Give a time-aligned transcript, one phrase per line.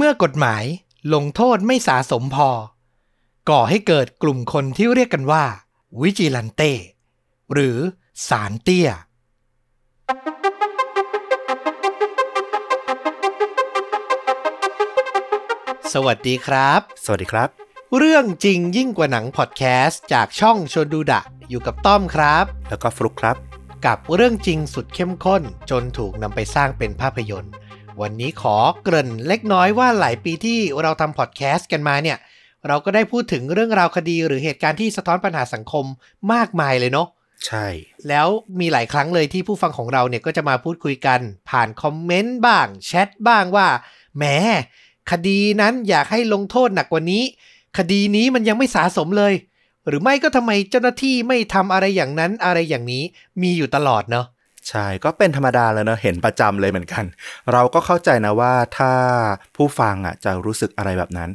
[0.00, 0.64] มื่อกฎหมาย
[1.14, 2.50] ลงโทษไม่สาสมพอ
[3.50, 5.44] ก่อให้เกิดกลุ่มคนที่เรียกกันว่า
[6.00, 6.72] วิจิลันเต้
[7.52, 7.78] หรือ
[8.28, 8.88] สารเตี้ย
[15.92, 17.48] สวัสดีครับ สวัสดีครับ
[17.96, 23.36] เรื่องจริงยิ่งกว่าหนังพอดแคสต์จากช่องชวนดูดะ อยู่กับต้อมครับ แล้วก็ฟลุกครับ
[23.86, 27.52] กับเรื่องจริงสุดเข้มข้นจนถูกนำไปสร้างเป็นภาพยนตร์
[28.00, 32.18] วันนี้ขอเกริ่นเล็กน้อยว่าหลายปีที่เราทำพอดแคสต์กันมาเนี่ย
[32.68, 35.84] เราก็ได้พูดถึงเรื่องราวคดีหรือเหตุการณ์ที่สะท้อนปัญหาสังคม
[36.32, 37.08] มากมายเลยเนาะ
[37.46, 37.66] ใช่
[38.08, 38.28] แล้ว
[38.60, 43.68] มีหลายครั้งเลยที่ผู้ฟังของเราเนี่ยก็จะมาพูดคุยกัน ผ่านคอมเมนต์บ้างแชทบ้างว่า
[44.16, 44.24] แหม
[45.10, 47.22] คดีนั้นอยากให้ลงโทษหนักกว่านี้
[47.78, 49.34] คดีนี้มันยังไม่สาสมเลย
[49.86, 53.02] หรือไม่ก็ทำไมเจ้าหน้าที่ไม่ทำอะไรอย่างนั้นอะไรอย่างนี้
[53.42, 54.26] มีอยู่ตลอดเนาะ
[54.68, 57.04] ใช่ก็เป็นธรรมดาแล้วเนอะเห็นประจำเลยเหมือนกัน
[57.52, 58.92] เราก็เข้าใจนะว่าถ้า
[59.56, 61.30] ผู้ฟังอะจะรู้สึกอะไรแบบนั้น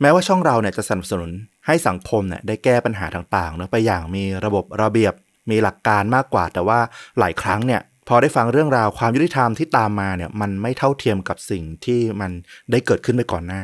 [0.00, 1.30] แม้ว่าช่องเราเนี่ยจะสนับสนุน
[1.66, 5.14] ให้สังคมเนี่ยได้แก้ปัญหาต่างๆเนอะไปอย่างมีระบบระเบียบ
[5.50, 6.78] มีหลักการมากกว่า แต่ว่า
[7.18, 12.30] หลายครั้งเนี่ยพอได้ฟังเรื่องราวความยุติธรรมที่ตามมาเนี่ยมันไม่เท่าเทียมกับสิ่งที่มัน
[12.70, 13.62] ได้เกิดขึ้นไปก่อนหน้า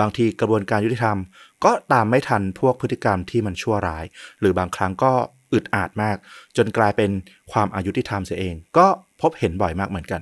[0.00, 1.16] บางทีกระบวนการยุติธรรม
[1.64, 4.04] ก็ตามไม่ทันพวกพฤติกรรมที่มันชั่วร้าย
[4.40, 5.12] หรือบางครั้งก็
[5.52, 6.16] อึดอาดมาก
[6.56, 7.10] จนกลายเป็น
[7.52, 8.86] ความอายุติธรรมเสียเอง ก็
[9.20, 10.20] พบเห็นบ่อยมากเหมือนกัน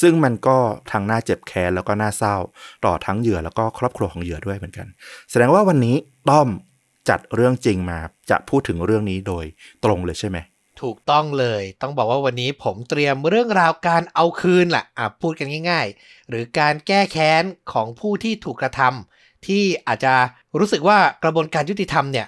[0.00, 0.56] ซึ่งมันก็
[0.92, 2.36] ทั้งน่าเจ็บแค้นแล้วก็น่าเศร้า
[2.84, 4.86] ต่อทั้งเหยื่อแล้วก็ครอบครัวของเหยื่อด้วยเหมือนกัน
[5.30, 5.96] แสดงว่าวันนี้
[6.30, 6.48] ต้อม
[7.08, 7.98] จัดเรื่องจริงมา
[8.30, 9.44] จะพูดถึงเรื่องนี้โดย
[9.84, 10.38] ตรงเลยใช่ไหม
[10.80, 20.14] ถูกต้องเลย ต้องบอกว่าวันนี้ผมเตรียมเรื่องราวการเอาคืนแหละอะพูดกันง่าย ๆ หรือการแก้แค้นของผู้ที่ถูกกระทำที่อาจจะ
[20.58, 22.26] รู้สึกว่ากระบวนการยุติธรรมเนี่ย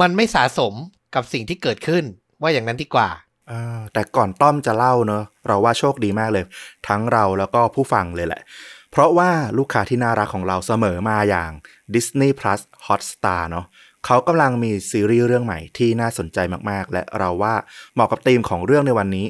[0.00, 0.74] มันไม่สะสม
[1.14, 2.04] กับสิ่งที่เกิดขึ้น
[2.42, 3.08] ว่าอย่างนั้นดีกว่า
[3.50, 6.44] อ่าแต่ก่อนต้อมจะเล่าเนอะเราว่าโชคดีมากเลย
[6.88, 8.42] ทั้งเราแล้วก็ผู้ฟังเลยแหละ
[8.90, 11.50] เพราะว่าลูกค้าที่น่ารักของเราเสมอมาอย่าง
[11.94, 13.66] Disney Plus Hotstar เนอะ
[14.06, 16.38] เขากำลังมีซีรีส์เรื่องใหม่ที่น่าสนใจ
[16.70, 17.54] มากๆ และเราว่า
[17.94, 19.26] เหมาะกับธีมของเรื่องในวันนี้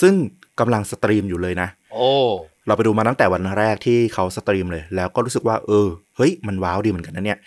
[0.00, 0.14] ซึ่ง
[0.60, 2.10] กำลังสตรีมอยู่เลยนะ โอ้
[2.66, 7.38] เราไปดูมาตั้งแต่วันแรกที่เขาสตรีมเลย แล้วก็รู้สึกว่าเออเฮ้ยมันว้าวดีเหมือนกันนะเนี่ย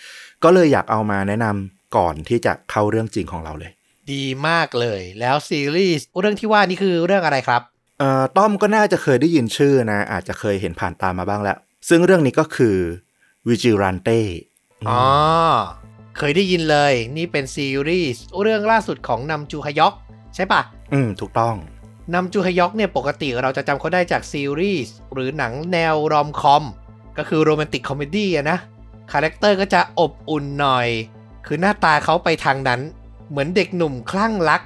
[0.44, 3.72] ก็เลยอยากเอามาแนะนำ ก่อนที่จะเข้าเรื่องจริงของเราเลย
[4.14, 7.62] ดีมากเลยแล้วซีรีส์เรื่องที่ว่านี่คือเรื่องอะไรครับ
[8.00, 11.58] เอ่อต้อมก็น่าจะเคยได้ยินชื่อนะ อาจจะเคยเห็นผ่านตามมาบ้างแล้ว
[11.90, 12.78] ซึ่งเรื่องนี้ก็คือ
[13.48, 14.22] Vigilante
[14.90, 15.04] อ๋อ
[16.18, 19.94] เคยได้ยินเลย นี่เป็นซีรีส์เรื่องล่าสุดของนำจูฮยอก
[20.36, 20.62] ใช่ปะ
[20.94, 21.56] อืม ถูกต้อง
[22.14, 26.64] นัมจูฮยอกเนี่ยปกติเราจะจำเขาได้จากซีรีส์หรือหนังแนว rom-com
[27.18, 28.58] ก็คือ romantic comedy อะนะ
[29.12, 30.88] character ก็จะอบอุ่นหน่อย
[31.46, 32.82] คือหน้าตาเขาไปทางนั้น
[33.30, 34.62] เหมือนเด็กหนุ่มคลั่งรัก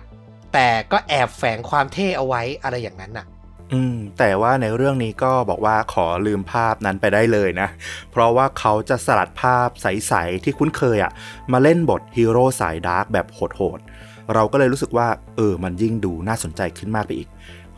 [0.53, 3.25] แต่ก็แอบแฝงความเท่เอาไว้อะไรอย่างนั้นน่ะ
[3.73, 7.69] อืม แต่ว่าในเรื่องนี้ก็บอกว่าขอลืมภาพนั้นไปได้เลยนะ
[8.11, 11.11] เพราะว่าเขาจะสลัดภาพใส ๆ ที่คุ้นเคยอะ
[11.51, 17.29] มาเล่นบทฮีโร่สายดาร์กแบบโหด ๆ เราก็เลยรู้สึกว่า เออ มันยิ่งดูน่าสนใจขึ้นมากไปอีก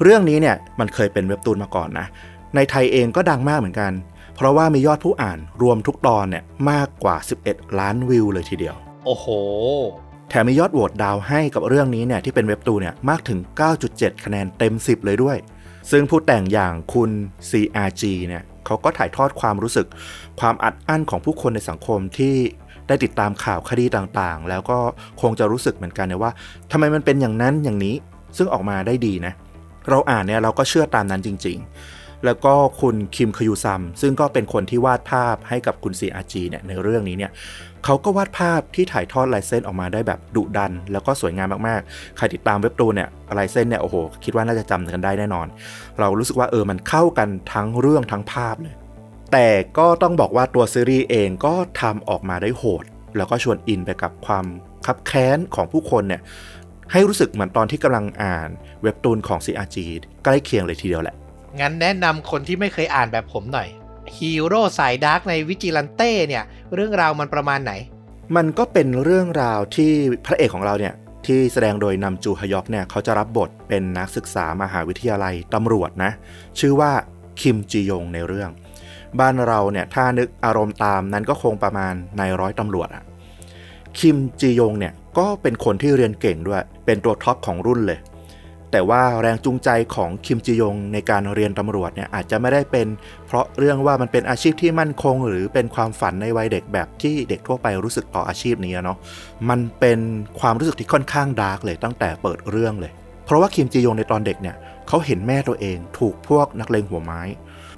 [0.02, 2.08] เรื่องนี้เนี่ยมันเคยเป็นเว็บตูนมาก่อนนะ
[2.56, 3.92] ในไทยเองก็ดังมากเหมือนกัน
[4.36, 7.16] เพราะว่ามียอดผู้อ่านรวมทุกตอนเนี่ยมากกว่า
[7.48, 8.76] 11 ล้านวิวเลยทีเดียว
[9.08, 9.28] โอ้โห
[10.30, 13.40] แถมมียอดโหวตดาวให้กับเรื่องนี้เนี่ยที่เป็นเว็บตูเนี่ยมากถึง
[13.82, 15.38] 9.7 คะแนนเต็ม 10 เลยด้วย
[15.92, 17.12] ซึ่งผู้แต่งอย่างคุณ
[17.50, 19.88] CRG เนี่ยเขาก็ถ่ายทอดความรู้สึก
[20.40, 22.36] ความอัดอั้นของผู้คนในสังคมที่
[22.88, 24.78] ได้ติดตามข่าวคดีต่างๆ แล้วก็
[25.22, 26.32] คงจะรู้สึกเหมือนกันนะว่า
[26.72, 27.96] ทำไมมันเป็นอย่างนั้นอย่างนี้
[28.38, 29.34] ซึ่งออกมาได้ดีนะ
[29.90, 37.32] เราอ่านเนี่ยเราก็เชื่อตามนั้นจริง ๆ แล้วก็คุณคิมคยูซัมซึ่งก็เป็นคนที่วาดภาพให้กับคุณ CRG เนี่ยในเรื่องนี้เนี่ย
[37.86, 45.48] เขาก็วาดภาพที่ถ่ายทอดลายเส้นออกมาได้แบบดุดัน แล้วก็สวยงามมากๆ ใครติดตามเว็บตูนเนี่ยลายเส้นเนี่ยโอ้โหคิดว่าน่าจะจำกันได้แน่นอน
[46.00, 48.76] เรารู้สึกว่าเออมันเข้ากันทั้งเรื่องทั้งภาพเลย
[49.32, 49.48] แต่
[49.78, 52.84] ก็ต้องบอกว่าตัวซีรีส์เองก็ทำออกมาได้โหด
[53.18, 54.46] แล้วก็ชวนอินไปกับความ
[54.86, 56.22] คับแค้นของผู้คนเนี่ย
[56.92, 58.50] ให้รู้สึกเหมือนตอนที่กำลังอ่าน
[58.84, 59.78] เว็บตูนของ CRG
[60.24, 61.16] ใกล้เคียงเลยทีเดียวแหละ
[61.60, 63.68] งั้นแนะนำคนที่ไม่เคยอ่านแบบผมหน่อย
[64.18, 67.74] ฮีโร่สายดาร์กใน Vigilante เนี่ย เรื่องราวมันประมาณไหน
[68.36, 69.92] มันก็เป็นเรื่องราวที่
[70.26, 70.94] พระเอกของเราเนี่ย
[71.26, 76.12] ที่แสดงโดยนำจูฮยอกเนี่ย เขาจะรับบทเป็นนักศึกษามหาวิทยาลัยตำรวจนะ
[76.60, 76.92] ชื่อว่า
[77.42, 78.50] คิมจียงในเรื่อง
[79.20, 83.04] บ้านเราเนี่ย ถ้านึกอารมณ์ตามนั้นก็คงประมาณนายร้อยตำรวจอะ
[84.00, 88.00] คิมจียงเนี่ยก็เป็นคนที่เรียนเก่งด้วย เป็นตัวท็อปของรุ่นเลย
[88.72, 92.88] แต่ว่าแรงจูงใจของคิมจียงในการเรียนตำรวจเนี่ยอาจจะไม่ได้เป็น
[93.28, 98.98] เพราะเรื่องว่ามันเป็นอาชีพที่มั่นคง หรือเป็นความฝันในวัยเด็กแบบที่เด็กทั่วไปรู้สึกต่ออาชีพนี้อะเนาะ
[99.50, 100.00] มันเป็น
[100.40, 102.92] ความรู้สึกที่ค่อนข้างดาร์กเลยตั้งแต่เปิดเรื่องเลย
[103.26, 104.56] เพราะว่าคิมจียงในตอนเด็กเนี่ย
[104.88, 107.22] เขาเห็นแม่ตัวเองถูกพวกนักเลงหัวไม้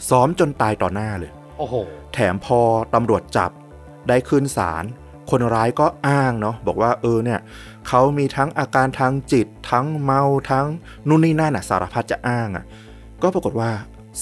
[0.09, 1.75] ซ้อมจนตายต่อหน้าเลยโอ้โห
[2.13, 2.59] แถมพอ
[2.93, 3.51] ตำรวจจับ
[4.09, 4.85] ได้ขึ้นศาล
[5.31, 7.39] คนร้ายก็อ้างเนาะบอกว่าเออเนี่ย
[7.91, 10.21] เขามีทั้งอาการทางจิต ทั้งเมา
[10.51, 10.67] ทั้ง
[11.07, 12.65] นู่นนี่นั่นอะสารพัดจะอ้างอะ
[13.21, 13.71] ก็ปรากฏว่า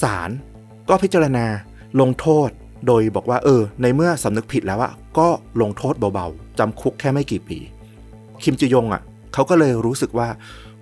[0.02, 0.30] ศาล
[0.90, 1.46] ก็พิจารณา
[2.02, 2.50] ลงโทษ
[2.88, 5.28] โดยบอกว่าเออ ในเมื่อสำนึกผิดแล้วอะก็
[5.62, 7.58] ลงโทษเบาๆจำคุกแค่ไม่กี่ปี
[8.44, 9.02] คิมจียงอะ
[9.34, 10.28] เขาก็เลยรู้สึกว่า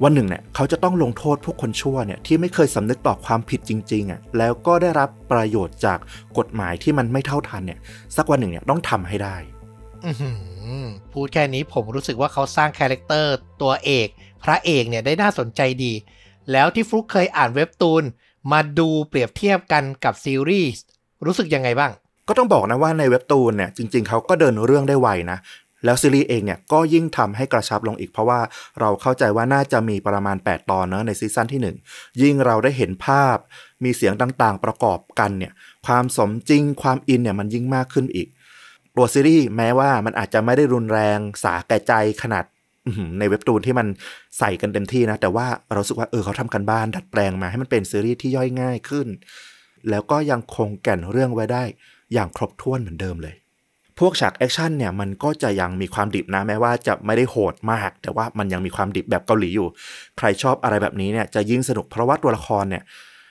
[0.03, 5.97] วันหนึ่งเนี่ยเขาจะต้องลงโทษพวกคนชั่วเนี่ยที่ไม่เคยสำนึกต่อความผิดจริงๆอะแล้วก็ได้รับประโยชน์จาก
[6.37, 7.79] กฎหมายที่มันไม่เท่าทันเนี่ย
[8.15, 9.35] สักวันหนึ่งเนี่ยต้องทำให้ได้
[10.05, 10.07] อ
[11.13, 14.07] พูดแค่นี้ผมรู้สึกว่าเขาสร้างคาแรคเตอร์ตัวเอก
[14.43, 15.93] พระเอกเนี่ยได้น่าสนใจดี
[16.51, 18.03] แล้วที่ฟลุกเคยอ่านเว็บตูน
[18.51, 20.83] มาดูเปรียบเทียบกันกับซีรีส์
[21.25, 21.91] รู้สึกยังไงบ้าง
[22.27, 25.39] ก็ต้องบอกนะว่าในเว็บตูนเนี่ยจริง ๆเขาก็เดินเรื่องได้ไวนะ
[25.85, 28.39] แล้วซีรีส์เองเนี่ยก็ยิ่งทำให้กระชับลงอีกเพราะว่า
[28.79, 33.37] เราเข้าใจว่าน่าจะมีประมาณ 8 ตอนเนอะในซีซั่นที่ 1 ยิ่งเราได้เห็นภาพ
[33.83, 35.51] มีเสียงต่างๆ ประกอบกันเนี่ย
[35.87, 38.27] ความสมจริงความอินเนี่ยมันยิ่งมากขึ้นอีก
[38.97, 41.93] ตัวซีรีส์แม้ว่ามันอาจจะไม่ได้รุนแรงสาแก่ใจ
[42.23, 42.45] ขนาด
[43.19, 43.87] ในเว็บตูนที่มัน
[44.39, 49.07] ใส่กันเต็มที่นะ แต่ว่าเรารู้สึกว่าเออเขาทำการบ้านดัดแปลงมาให้มันเป็นซีรีส์ที่ย่อยง่ายขึ้น
[49.89, 51.63] แล้วก็ยังคงแก่นเรื่องไว้ได้
[52.13, 53.35] อย่างครบถ้วนเหมือนเดิมเลย
[53.99, 59.67] พวกฉากแอคชั่นเนี่ยมันก็จะยังมีความดิบนะแม้ว่าจะไม่ได้โหดมาก แต่ว่ามันยังมีความดิบแบบเกาหลีอยู่
[60.17, 62.83] ใครชอบอะไรแบบนี้เนี่ยจะยิ่งสนุกเพราะว่าตัวละครเนี่ย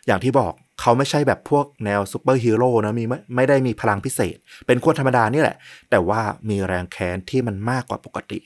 [0.06, 4.36] อย่างที่บอก เขาไม่ใช่แบบพวกแนวซูเปอร์ฮีโร่นะมีไม่ไม่ได้มีพลังพิเศษ
[4.66, 5.56] เป็นคนธรรมดานี่แหละ
[5.90, 8.38] แต่ว่ามีแรงแค้นที่มันมากกว่าปกติ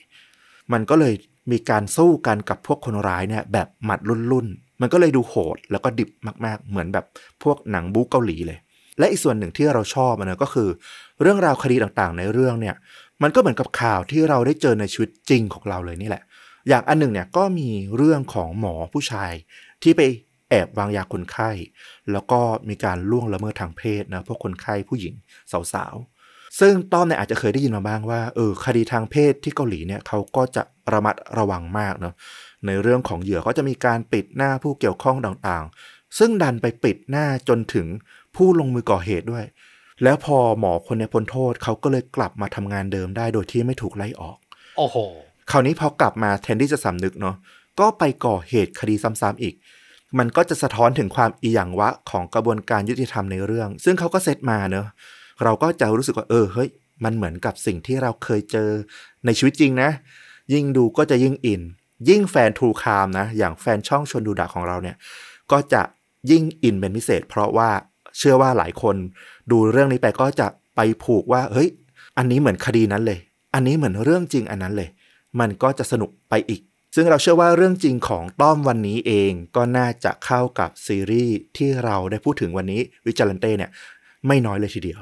[0.73, 1.13] มันก็เลย
[1.51, 3.99] มีการสู้กันกับพวกคนร้ายเนี่ยแบบหมัด
[4.31, 6.09] รุ่นๆ มันก็เลยดูโหดแล้วก็ดิบ
[6.45, 7.05] มาก ๆ เหมือนแบบ
[7.43, 8.59] พวกหนังบู๊เกาหลีเลย
[8.99, 10.69] และอีกส่วนหนึ่งที่เราชอบนะก็คือ
[11.21, 12.75] เรื่องราวคดีต่างๆ ในเรื่องเนี่ย
[13.23, 16.23] มันก็เหมือนกับข่าวที่เราได้เจอในชีวิตจริงของเราเลยนี่แหละ
[16.69, 19.31] อย่างอันหนึ่งเนี่ยก็มีเรื่องของหมอผู้ชาย
[19.83, 20.01] ที่ไป
[20.49, 21.49] แอบวางยาคนไข้
[22.11, 25.13] แล้วก็มีการล่วงละเมิดทางเพศนะพวกคนไข้ผู้หญิง
[25.73, 30.63] สาวๆ ซึ่งต้อมเนี่ยอาจจะเคยได้ยินมาบ้างว่าเออคดีทางเพศที่เกาหลีเนี่ยเขาก็จะ
[30.93, 32.13] ระมัดระวังมากเนาะ
[32.65, 37.87] ในเรื่องของเหยื่อก็จะมีการปิดหน้าผู้เกี่ยวข้องต่างๆ ซึ่งดันไปปิดหน้าจนถึง
[38.35, 39.45] ผู้ลงมือก่อเหตุด้วย
[40.03, 44.37] แล้วพอหมอคนเนี้พ้นโทษเขาก็เลยกลับมาทำงานเดิมได้โดยที่ไม่ถูกไล่ออก
[44.77, 44.97] โอ้โห
[45.51, 47.35] คราวนี้พอกลับมาแทนที่จะสำนึกเนาะ
[47.79, 49.55] ก็ไปก่อเหตุคดีซ้ำๆอีก
[50.17, 54.87] มันก็จะสะท้อนถึงความอีหยังวะของกระบวนการยุติธรรมในเรื่อง ซึ่งเขาก็เซตมาเนอะ
[55.43, 56.69] เราก็จะรู้สึกว่าเออเฮ้ย
[57.03, 58.69] มันเหมือนกับสิ่งที่เราเคยเจอ
[59.25, 59.89] ในชีวิตจริงนะ
[60.53, 61.61] ยิ่งดูก็จะยิ่งอิน
[62.09, 64.95] ยิ่งแฟนทรูคามนะ อย่างแฟนช่องชวนดูดะของเราเนี่ย
[65.51, 65.81] ก็จะ
[66.31, 67.69] ยิ่งอินเป็นพิเศษ เพราะว่า
[68.17, 68.95] เชื่อว่าหลายคน
[69.51, 71.69] ดูเรื่องนี้ไปก็จะไปผูกว่า เฮ้ย
[72.17, 73.19] อันนี้เหมือนคดีนั้นเลย
[73.53, 74.89] อันนี้เหมือนเรื่องจริงอันนั้นเลย
[75.39, 76.61] มันก็จะสนุกไปอีก
[76.95, 83.71] ซึ่งเราเชื่อว่าเรื่องจริงของต้อมวันนี้เองก็น่าจะเข้ากับซีรีส์ที่เราได้พูดถึงวันนี้วิจารันเต้เนี่ย
[84.27, 84.99] ไม่น้อยเลยทีเดียว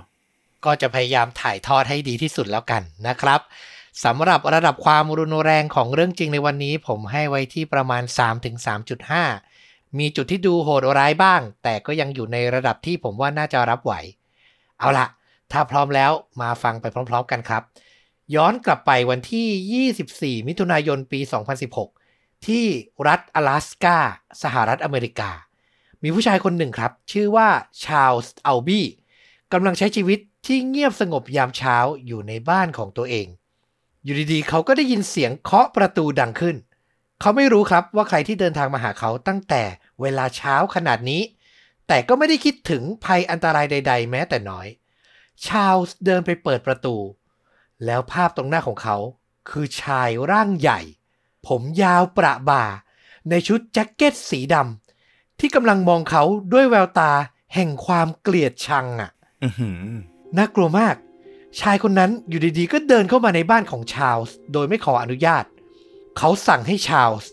[0.66, 3.42] ก็จะพยายามถ่ายทอดให้ดีที่สุดแล้วกันนะครับ
[4.06, 8.04] สำหรับระดับความรุนแรงของเรื่องจริงในวันนี้ ผมให้ไว้ที่ประมาณ
[9.19, 13.94] 3-3.5 มีจุดที่ดูโหดร้ายบ้าง แต่ก็ยังอยู่ในระดับที่ผมว่าน่าจะรับไหว
[14.80, 15.07] เอาละ
[15.51, 16.12] ถ้าพร้อมแล้ว
[16.42, 17.63] มาฟังไปพร้อม ๆ กันครับ
[18.35, 21.19] ย้อนกลับไปวันที่ 24 มิถุนายนปี
[21.83, 22.65] 2016 ที่
[23.07, 23.97] รัฐ阿拉สกา
[24.44, 25.31] สหรัฐอเมริกา
[26.03, 27.50] มีผู้ชายคนหนึ่งครับ ชื่อว่า
[27.83, 28.88] ชาลส์อัลบี้
[29.53, 33.27] กำลังใช้ชีวิตที่เงียบสงบยามเช้าอยู่ในบ้านของตัวเอง
[34.03, 36.55] อยู่ดีๆ เขาก็ได้ยินเสียงเคาะประตูดังขึ้น
[37.22, 39.63] เขาไม่รู้ครับว่าใครที่เดินทางมาหาเขาตั้งแต่
[40.01, 41.22] เวลาเช้าขนาดนี้
[41.88, 44.67] แต่ก็ไม่ได้คิดถึงภัยอันตรายใด ๆ แม้แต่น้อย
[45.46, 46.96] ชาลส์เดินไปเปิดประตู
[47.86, 48.98] แล้วภาพตรงหน้าของเขา
[49.50, 50.79] คือชายร่างใหญ่
[51.48, 52.63] ผมยาวประบ่า
[53.29, 57.12] ในชุดแจ็คเก็ตสีดำที่กำลังมองเขาด้วยแววตา
[57.53, 59.12] แห่งความเกลียดชังอะ
[59.43, 59.81] อือหือ
[60.38, 60.96] น่ากลัวมาก
[61.60, 65.46] ชายคนนั้นอยู่ดีๆ ก็เดินเข้ามาในบ้านของชาลส์โดยไม่ขออนุญาต
[66.17, 67.29] เขาสั่งให้ชาลส์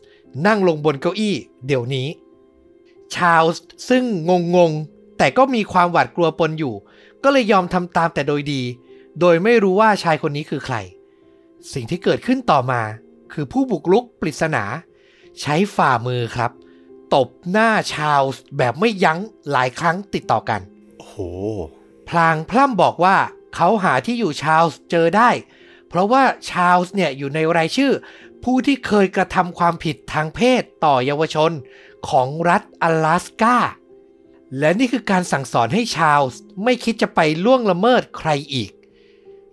[0.47, 1.37] นั่งลงบนเก้าอี้
[1.67, 2.09] เดี๋ยวนี้
[3.15, 4.05] ชาลส์ซึ่ง
[4.57, 6.75] งงๆ แต่ก็มีความหวาดกลัวปนอยู่
[7.25, 8.63] ก็เลยยอมทำตามแต่โดยดี
[9.21, 10.77] โดยไม่รู้ว่าชายคนนี้คือใคร
[11.73, 12.83] สิ่งที่เกิดขึ้นต่อมา
[13.33, 14.65] คือผู้บุกรุกปริศนา
[15.41, 16.51] ใช้ฝ่ามือครับ
[17.15, 19.19] ตบหน้าชาลส์แบบไม่ยั้ง
[19.51, 20.61] หลายครั้งติดต่อกัน
[20.99, 21.17] โอ้โห
[22.09, 23.17] พลางพร่ำบอกว่า
[23.55, 25.31] เขาหาที่อยู่ชาลส์เจอได้
[25.89, 27.93] เพราะว่าชาลส์เนี่ยอยู่ในรายชื่อ
[28.45, 31.53] ผู้ที่เคยกระทำความผิดทางเพศต่อเยาวชน
[32.09, 33.57] ของรัฐ阿拉สกา
[34.59, 38.71] และนี่คือการสั่งสอนให้ชาลส์ไม่คิดจะไปล่วงละเมิดใครอีก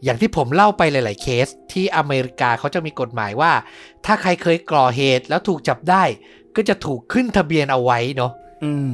[0.03, 3.53] อย่างที่ผมเล่าไปหลาย ๆ เคส ที่อเมริกาเขาจะมีกฎหมายว่า
[4.05, 6.03] ถ้าใครเคยก่อเหตุแล้วถูกจับได้
[6.55, 8.31] ก็จะถูกขึ้นทะเบียนเอาไว้เนาะ
[8.63, 8.93] อืม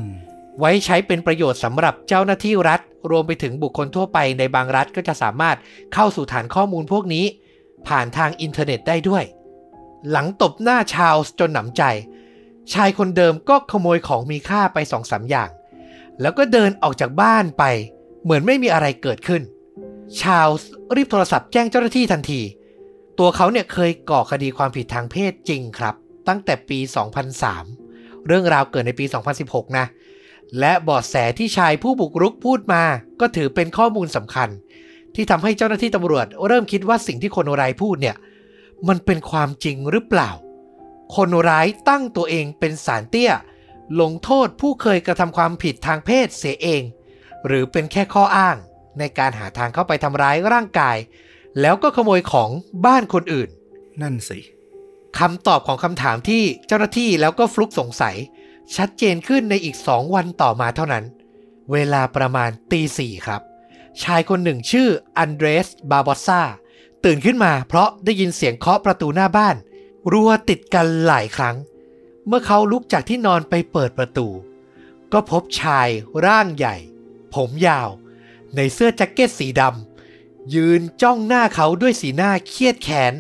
[0.60, 2.80] ไว้ใช้เป็นประโยชน์สำหรับเจ้าหน้าที่รัฐ
[3.12, 5.58] รวมไปถึงบุคคลทั่วไปในบางรัฐก็จะสามารถ
[5.94, 7.26] เข้าสู่ฐานข้อมูลพวกนี้
[7.88, 9.24] ผ่านทางอินเทอร์เน็ตได้ด้วย
[10.12, 11.84] หลังตบหน้าชาลส์จนหนำใจ
[12.74, 15.50] ชายคนเดิมก็ขโมยของมีค่าไปสองสามอย่าง
[16.22, 17.64] แล้วก็เดินออกจากบ้านไป
[18.24, 19.42] เหมือนไม่มีอะไรเกิดขึ้น
[20.20, 22.42] ชาลส์รีบโทรศัพท์แจ้งเจ้าหน้าที่ทันที
[23.20, 25.96] ตัวเขาเนี่ยเคยก่อคดีความผิดทางเพศจริงครับ
[26.28, 26.80] ตั้งแต่ปี
[27.54, 29.06] 2003 เรื่องราวเกิดในปี
[29.42, 29.86] 2016 นะ
[30.60, 32.84] และบาะแสที่ชายผู้บุกรุกพูดมา
[33.20, 34.50] ก็ถือเป็นข้อมูลสำคัญ
[35.16, 38.16] ที่ทำให้เจ้าหน้าที่ตำรวจ เริ่มคิดว่าสิ่งที่คนร้ายพูดเนี่ย
[38.88, 40.32] มันเป็นความจริงหรือเปล่า
[41.16, 43.32] คนร้ายตั้งตัวเองเป็นสารเตี้ย
[44.02, 46.82] ลงโทษผู้เคยกระทำความผิดทางเพศเสียเอง
[47.46, 48.58] หรือเป็นแค่ข้ออ้าง
[49.00, 50.98] ในการหาทางเข้าไปทำร้ายร่างกาย
[51.62, 52.50] แล้วก็ขโมยของ
[52.86, 53.50] บ้านคนอื่น
[54.02, 54.40] นั่นสิ
[55.20, 58.16] คำตอบของคำถามที่เจ้าหน้าที่แล้วก็ฟลุกสงสัย
[58.76, 61.06] ชัดเจนขึ้นในอีกสองวันต่อมาเท่านั้น
[61.72, 63.42] เวลาประมาณตีสี่ครับ
[64.04, 64.88] ชายคนหนึ่งชื่อ
[65.18, 66.42] อันเดรสบาบอสซา
[67.06, 69.56] ตื่นขึ้นมาเพราะได้ยินเสียงเคาะประตูหน้าบ้าน
[70.12, 71.56] รัวติดกันหลายครั้ง
[72.28, 74.28] เมื่อเขาลุกจากที่นอนไปเปิดประตู
[75.14, 75.88] ก็พบชาย
[76.26, 76.76] ร่างใหญ่
[77.34, 77.90] ผมยาว
[78.56, 83.14] ในเสื้อแจ็คเก็ตสีดำยืนจ้องหน้าเขาด้วยสีหน้าเครียดแค้น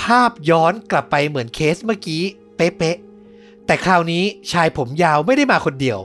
[0.00, 2.22] ภาพย้อนกลับไปเหมือนเคสเมื่อกี้
[2.56, 5.98] เป๊ะๆแต่คราวนี้ชายผมยาวไม่ได้มาคนเดียว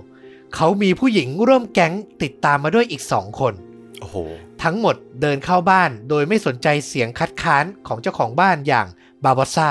[0.56, 3.54] เขามีผู้หญิงร่วมแก๊งติดตามมาด้วยอีกสองคน
[4.00, 4.16] โอ้โห
[4.64, 8.88] ทั้งหมดเดินเข้าบ้านโดยไม่สนใจเสียงคัดค้านของเจ้าของบ้านอย่าง
[9.24, 9.70] บาบอสซา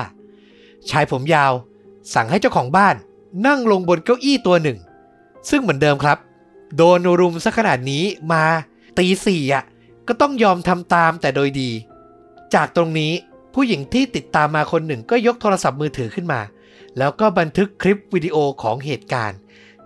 [0.90, 1.52] ชายผมยาว
[2.14, 2.96] สั่งให้เจ้าของบ้าน
[3.46, 4.78] นั่งลงบนเก้าอี้ตัวหนึ่ง
[5.50, 6.18] ซึ่งเหมือนเดิมครับ
[6.76, 8.44] โดนรุมซะขนาดนี้มา
[8.98, 9.64] ตีสี่อะ
[10.08, 11.70] ก็ต้องยอมทำตามแต่โดยดี
[12.54, 13.12] จากตรงนี้
[13.54, 16.40] ผู้หญิงที่ติดตามมาคนหนึ่งก็ยกโทรศัพท์มือถือขึ้นมา
[16.98, 19.38] แล้วก็บันทึกคลิปวิดีโอของเหตุการณ์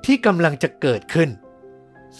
[0.05, 1.29] ที่กำลังจะเกิดขึ้น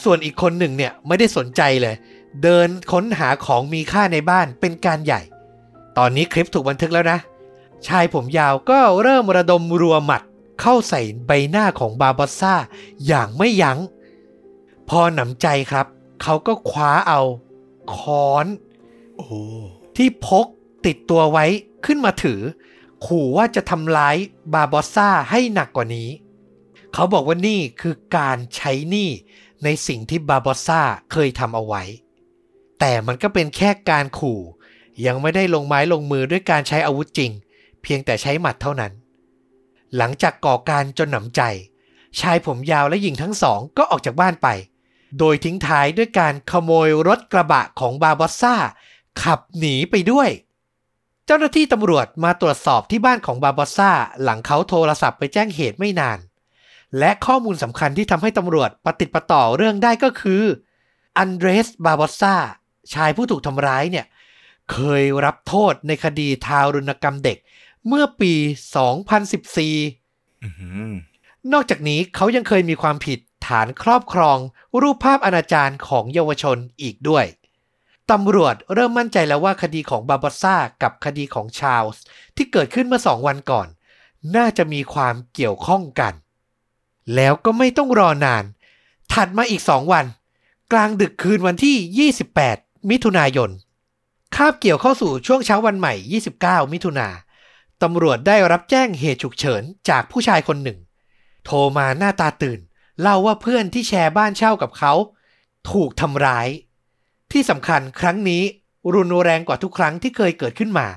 [0.03, 1.97] ส่วนอีกคนหนึ่งเนี่ยไม่ได้สนใจเลย
[2.43, 5.21] เดินค้นหาของมีค่าในบ้านเป็นการใหญ่
[5.99, 7.19] ตอนนี้คลิปถูกบันทึกแล้วนะ
[7.87, 10.23] ชายผมยาวก็เริ่มระดมรัวหมัด
[10.61, 12.55] เข้าใส่ใบหน้าของบาบอสซ่า
[13.07, 13.79] อย่างไม่ยัง้ง
[14.89, 15.87] พอหนำใจครับ
[16.23, 17.21] เขาก็คว้าเอา
[17.97, 18.47] ค้อน
[19.17, 19.27] โอ้
[19.97, 20.47] ที่พก
[20.87, 21.45] ติดตัวไว้
[21.85, 22.41] ขึ้นมาถือ
[23.07, 24.17] ขู่ว่าจะทำร้าย
[24.55, 26.09] บาบอสซ่าให้หนักกว่านี้
[26.95, 29.09] เขาบอกว่านี่คือการใช้หนี้
[29.65, 30.81] ในสิ่งที่บาบอสซ่า
[31.13, 31.83] เคยทำเอาไว้
[32.81, 34.41] แต่มันก็เป็นแค่การขู่
[35.07, 37.31] ยังไม่ได้ลงไม้ลงมือด้วยการใช้อาวุธจริง
[37.83, 38.93] เพียงแต่ใช้หมัดเท่านั้น
[39.97, 41.43] หลังจากก่อการจนหนำใจ
[42.21, 44.49] ชายผมยาวและหญิงทั้งสองก็ออกจากบ้านไป
[45.19, 48.55] โดยทิ้งท้ายด้วยการขโมยรถกระบะของบาบอสซ่า
[49.23, 50.29] ขับหนีไปด้วย
[51.27, 53.91] เจ้าหน้าที่ตำรวจมาตรวจสอบที่บ้านของบาบอสซ่า
[54.23, 56.19] หลังเขาโทรศัพท์ไปแจ้งเหตุไม่นาน
[56.99, 60.43] และข้อมูลสำคัญที่ทำให้ตำรวจปะติดปะต่อเรื่องได้ก็คือ
[61.19, 62.35] อันเดรสบาบอสซ่า
[62.93, 64.07] ชายผู้ถูกทำร้ายเนี่ย
[64.73, 67.39] เคยรับโทษในคดีทารุณกรรมเด็ก
[67.87, 68.35] เมื่อปี
[69.93, 71.12] 2014
[71.53, 74.39] นอกจากนี้เขายังเคยมีความผิดฐานครอบครอง
[74.81, 77.27] รูปภาพอนาจารของเยาวชนอีกด้วย
[78.11, 82.03] ตำรวจเริ่มมั่นใจแล้วว่าคดีของบาบอซ่ากับคดีของชาลส์
[82.37, 83.69] ที่เกิดขึ้นเมื่อสองวันก่อน
[84.37, 86.13] น่าจะมีความเกี่ยวข้องกัน
[87.15, 88.45] แล้วก็ไม่ต้องรอนาน
[89.13, 90.05] ถัดมาอีกสองวัน
[90.73, 92.11] กลางดึกคืนวันที่
[92.59, 93.51] 28 มิถุนายน
[94.37, 95.95] คาบเกี่ยวเข้าสู่ช่วงเช้าวันใหม่
[96.35, 97.09] 29 มิถุนา
[97.83, 100.79] ตำรวจได้รับแจ้งเหตุฉุกเฉินจากผู้ชายคนหนึ่ง
[101.45, 102.61] โทรมาหน้าตาตื่น
[103.01, 104.93] เล่าว่าเพื่อนที่แชร์บ้านเช่ากับเขา
[105.71, 106.49] ถูกทำร้าย
[107.33, 108.43] ที่สำคัญครั้งนี้
[108.95, 110.89] รุนแรงกว่าทุกครั้งที่เคยเกิดขึ้นมา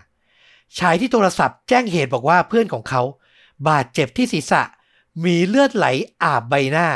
[0.79, 3.01] ชายที่โทรศัพท์แจ้งเหตุบอกว่าเพื่อนของเขา
[3.67, 4.63] บาดเจ็บที่ศีรษะ
[5.25, 5.85] มีเลือดไหล
[6.23, 6.89] อาบใบหน้า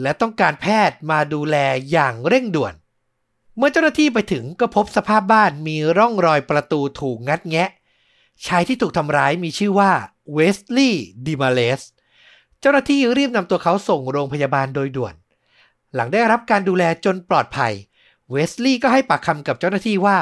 [0.00, 1.56] และต้องการแพทย์มาดูแล
[1.90, 2.74] อย่างเร่งด่วน
[3.56, 7.70] เมื่อเจ้าหน้าที่ไปถึงก็พบสภาพบ้านมีร่องรอยประตูถูกงัดแงะ
[8.46, 9.92] ชายที่ถูกทำร้ายมีชื่อว่า
[10.32, 11.82] เวสลีย์ดิมาเลส
[12.60, 15.14] เจ้าหน้าที่รีบนำตัวเขาส่งโรงพยาบาลโดยด่วน
[15.94, 17.72] หลังได้รับการดูแลจนปลอดภัย
[18.30, 20.18] เวสลีย์ก็ให้ปากคำกับเจ้าหน้าที่ว่า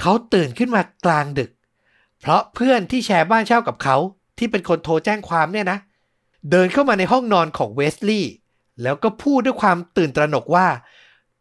[0.00, 1.50] เขาตื่นขึ้นมากลางดึก
[2.20, 3.96] เพราะเพื่อนที่แชร์บ้านเช่ากับเขา
[4.38, 5.78] ที่เป็นคนโทรแจ้งความเนี่ยนะ
[6.50, 8.32] เดินเข้ามาในห้องนอนของเวสลีย์
[8.82, 10.66] แล้วก็พูดด้วยความตื่นตระหนกว่า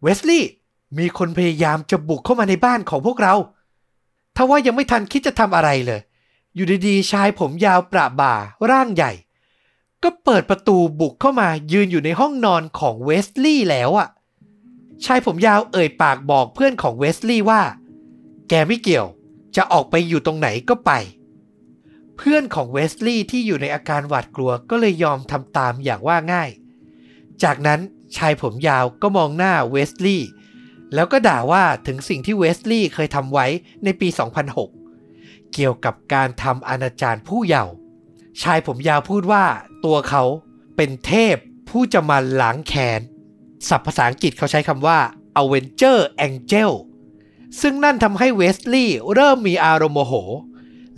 [0.01, 0.49] เวสลีย์
[0.97, 3.33] มีคนพยายามจะบุกเข้ามาในบ้านของพวกเรา
[4.35, 6.01] ทว่ายังไม่ทันคิดจะทำอะไรเลย
[6.55, 8.33] อยู่ดีๆ ชายผมยาวประบ่า
[8.71, 9.11] ร่างใหญ่
[10.07, 14.09] ก็เปิดประตูบุกเข้ามายืนอยู่ในห้องนอนของเวสลีย์แล้วอะ
[15.05, 17.61] ชายผมยาวเอ่ยปากบอกเพื่อนของเวสลีย์ว่า
[18.49, 19.07] แกไม่เกี่ยว
[19.55, 20.91] จะออกไปอยู่ตรงไหนก็ไป
[22.17, 26.49] เพื่อนของเวสลีย์ที่อยู่ในอาการหวาดกลัวก็เลยยอมทำตามอย่างว่าง่าย
[27.43, 27.79] จากนั้น
[28.17, 30.29] ชายผมยาวก็มองหน้าเวสลีย์
[30.93, 33.45] แล้วก็ด่าว่าถึงสิ่งที่เวสลีย์เคยทำไว้
[33.83, 34.07] ในปี
[34.85, 37.75] 2006 เกี่ยวกับการทำอนาจารผู้เยาว์
[38.41, 39.43] ชายผมยาวพูดว่า
[39.85, 40.23] ตัวเขา
[40.75, 41.35] เป็นเทพ
[41.69, 43.01] ผู้จะมาล้างแค้น
[43.69, 44.99] ศัพท์ภาษาอังกฤษเขาใช้คำว่า
[45.41, 46.71] Avenger Angel
[47.61, 50.13] ซึ่งนั่นทำให้เวสลีย์เริ่มมีอารมณ์โมโห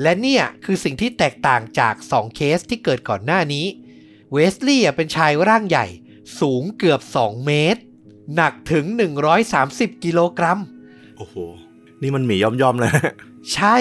[0.01, 3.65] และเนี่ยคือสิ่งที่แตกต่างจาก 2 เคสที่เกิดก่อนหน้านี้
[4.31, 5.85] เวสลีย์เป็นชายร่างใหญ่
[6.39, 7.81] สูงเกือบ 2 เมตร
[8.35, 8.85] หนักถึง
[9.43, 10.59] 130 กิโลกรัม
[11.17, 11.35] โอ้โห
[12.01, 12.91] นี่มันหมีย่อมย่อมๆเลย
[13.53, 13.77] ใช่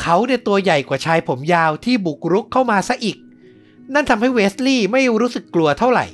[0.00, 3.16] เขาเนี่ยตัวใหญ่กว่าชายผมยาวที่บุกรุกเข้ามาซะอีก
[3.94, 6.06] นั่นทำให้เวสลีย์ไม่รู้สึกกลัวเท่าไหร่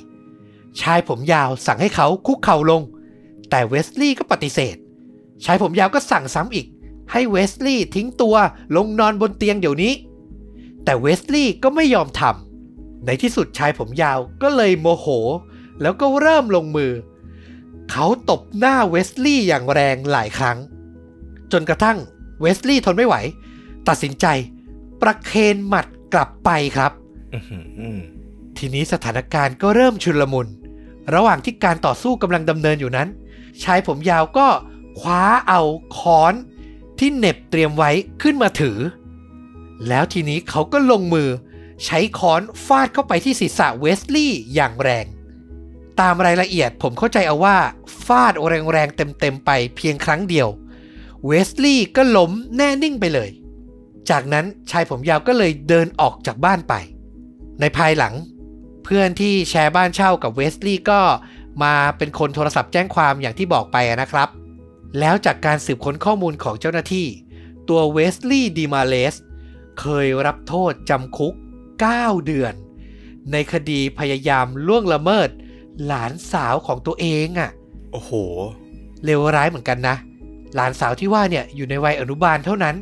[0.81, 2.81] ชายผมยาวสั่งให้เขาคุกเข่าลง
[3.49, 4.75] แต่เวสลีย์ก็ปฏิเสธ
[5.45, 6.67] ชายผมยาวก็สั่งซ้ำอีก
[7.11, 8.35] ให้เวสลีย์ทิ้งตัว
[8.75, 9.93] ลงนอนบนเตียงเดี๋ยวนี้
[10.83, 15.07] แต่เวสลีย์ก็ไม่ยอมทำในที่สุดชายผมยาวก็เลยโมโห
[15.81, 16.91] แล้วก็เริ่มลงมือ
[17.91, 20.57] เขาตบหน้าเวสลีย์อย่างแรงหลายครั้ง
[21.51, 21.97] จนกระทั่ง
[22.41, 23.15] เวสลีย์ทนไม่ไหว
[23.87, 24.25] ตัดสินใจ
[25.01, 26.91] ประเคนหมัดกลับไปครับ
[27.33, 27.59] อื้อหื
[27.97, 27.99] อ
[28.57, 30.47] ทีนี้สถานการณ์ก็เริ่มชุลมุน
[31.13, 33.07] ระหว่างที่การต่อสู้กำลังดำเนินอยู่นั้น
[33.63, 34.47] ชายผมยาวก็
[34.99, 35.61] คว้าเอา
[35.97, 36.33] ค้อน
[36.99, 38.77] ที่เหน็บเตรียมไว้ขึ้นมาถือ
[39.87, 41.29] แล้วทีนี้เขาก็ลงมือ
[41.85, 45.05] ใช้ค้อนฟาดเข้าไปที่ศีรษะเวสลีย์อย่างแรง
[45.99, 47.57] ตามรายละเอียดผมเข้าใจเอาว่า
[48.05, 48.33] ฟาด
[48.71, 50.47] แรงๆเต็มๆไปเพียงครั้งเดียว
[51.25, 53.29] เวสลีย์ก็ล้มแน่นิ่งไปเลย
[54.09, 56.73] จากนั้นชายผมยาวก็เลยเดินออกจากบ้านไป
[57.59, 58.13] ในภายหลัง
[58.83, 61.01] เพื่อนที่แชร์บ้านเช่ากับเวสลีย์ก็
[61.63, 64.29] มาเป็นคนโทรศัพท์แจ้งความอย่างที่บอกไปนะครับ
[64.99, 67.07] แล้วจากการสืบค้นข้อมูลของเจ้าหน้าที่
[67.69, 69.15] ตัวเวสลีย์ดีมาเลส
[69.79, 71.33] เคยรับโทษจำคุก
[71.79, 72.53] 9 เดือน
[73.31, 75.29] ในคดีพยายามล่วงละเมิด
[75.85, 77.51] หลานสาวของตัวเองอะ่ะ
[77.91, 78.11] โอ้โห
[79.03, 79.95] เลวร้ายเหมือนกันนะ
[80.55, 82.75] หลานสาวที่ว่าเนี่ยอยู่ในวัยอนุบาลเท่านั้น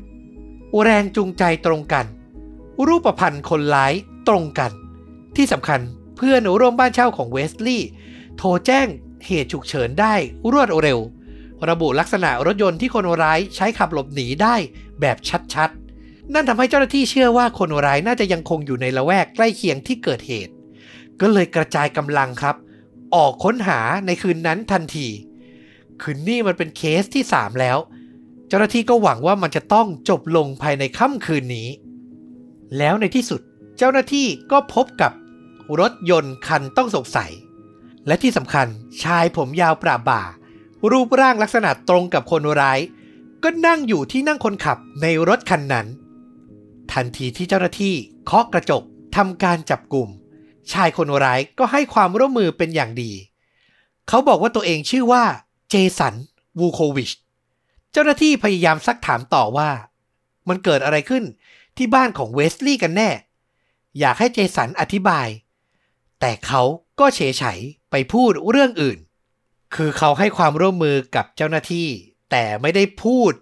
[0.84, 2.06] แรงจูงใจตรงกัน
[2.88, 3.94] รูปพันธ์คนร้าย
[4.28, 4.72] ตรงกัน
[5.36, 5.80] ที่สำคัญ
[6.18, 7.90] เพื่อนร่วมบ้านเช่าของเวสลีย์
[8.38, 8.88] โทรแจ้ง
[9.26, 10.14] เหตุฉุกเฉินได้
[10.52, 11.00] รวดเร็ว
[11.70, 14.56] ระบุลักษณะรถยนต์ที่คนร้ายใช้ขับหลบหนีได้
[15.02, 15.18] แบบ
[15.54, 20.54] ชัดๆ นั่นทำให้เจ้าหน้าที่เชื่อว่าคนร้ายน่าจะยังคงอยู่ในละแวกใกล้เคียงที่เกิดเหตุ
[21.22, 22.56] ก็เลยกระจายกำลังครับ
[23.16, 25.08] ออกค้นหาในคืนนั้นทันที
[26.02, 27.78] คืนนี้มันเป็นเคสที่ 3 แล้ว
[28.50, 31.68] เจ้าหน้าที่ก็หวังว่ามันจะต้องจบลงภายในค่ำคืนนี้
[32.78, 33.42] แล้วในที่สุด
[33.78, 35.12] เจ้าหน้าที่ก็พบกับ
[35.80, 37.32] รถยนต์คันต้องสงสัย
[38.08, 38.68] และที่สำคัญ
[39.04, 40.22] ชายผมยาวประบ่า
[40.92, 42.80] รูปร่างลักษณะตรงกับคนร้าย
[43.44, 45.88] ก็นั่งอยู่ที่นั่งคนขับในรถคันนั้น
[46.94, 47.94] ทันทีที่เจ้าหน้าที่
[48.26, 48.84] เคาะกระจก
[49.16, 50.10] ทำการจับกลุ่ม
[50.72, 53.12] ชายคนร้ายก็ให้ความร่วมมือเป็นอย่างดี
[54.08, 55.24] เขาบอกว่าตัวเองชื่อว่า
[55.70, 56.16] เจสัน
[56.60, 57.10] วูโควิช
[57.92, 59.70] เจ้าหน้าที่พยายามซักถามต่อว่า
[60.50, 61.24] มันเกิดอะไรขึ้น
[61.78, 63.10] ที่บ้านของเวสลีย์กันแน่
[64.00, 65.28] อยากให้เจสันอธิบาย
[66.20, 66.62] แต่เขา
[67.00, 67.44] ก็เฉยไฉ
[67.92, 68.98] ไปพูดเรื่องอื่น
[69.76, 71.88] คือเขาให้ความร่วมมือกับเจ้าหน้าที่
[72.32, 73.34] แต่ไม่ได้พูด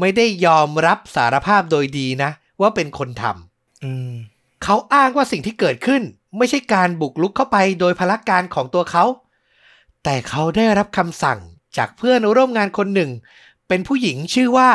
[0.00, 4.12] ไม่ได้ยอมรับสารภาพโดยดีนะ ว่าเป็นคนทำอืม
[4.64, 6.02] เขาอ้างว่าสิ่งที่เกิดขึ้น
[6.38, 9.04] ไม่ใช่การบุกลุกเข้าไปโดยพละการของตัวเขา
[10.04, 11.38] แต่เขาได้รับคำสั่ง
[11.76, 13.10] จากเพื่อนร่วมงานคนหนึ่ง
[13.68, 14.70] เป็นผู้หญิงชื่อว่า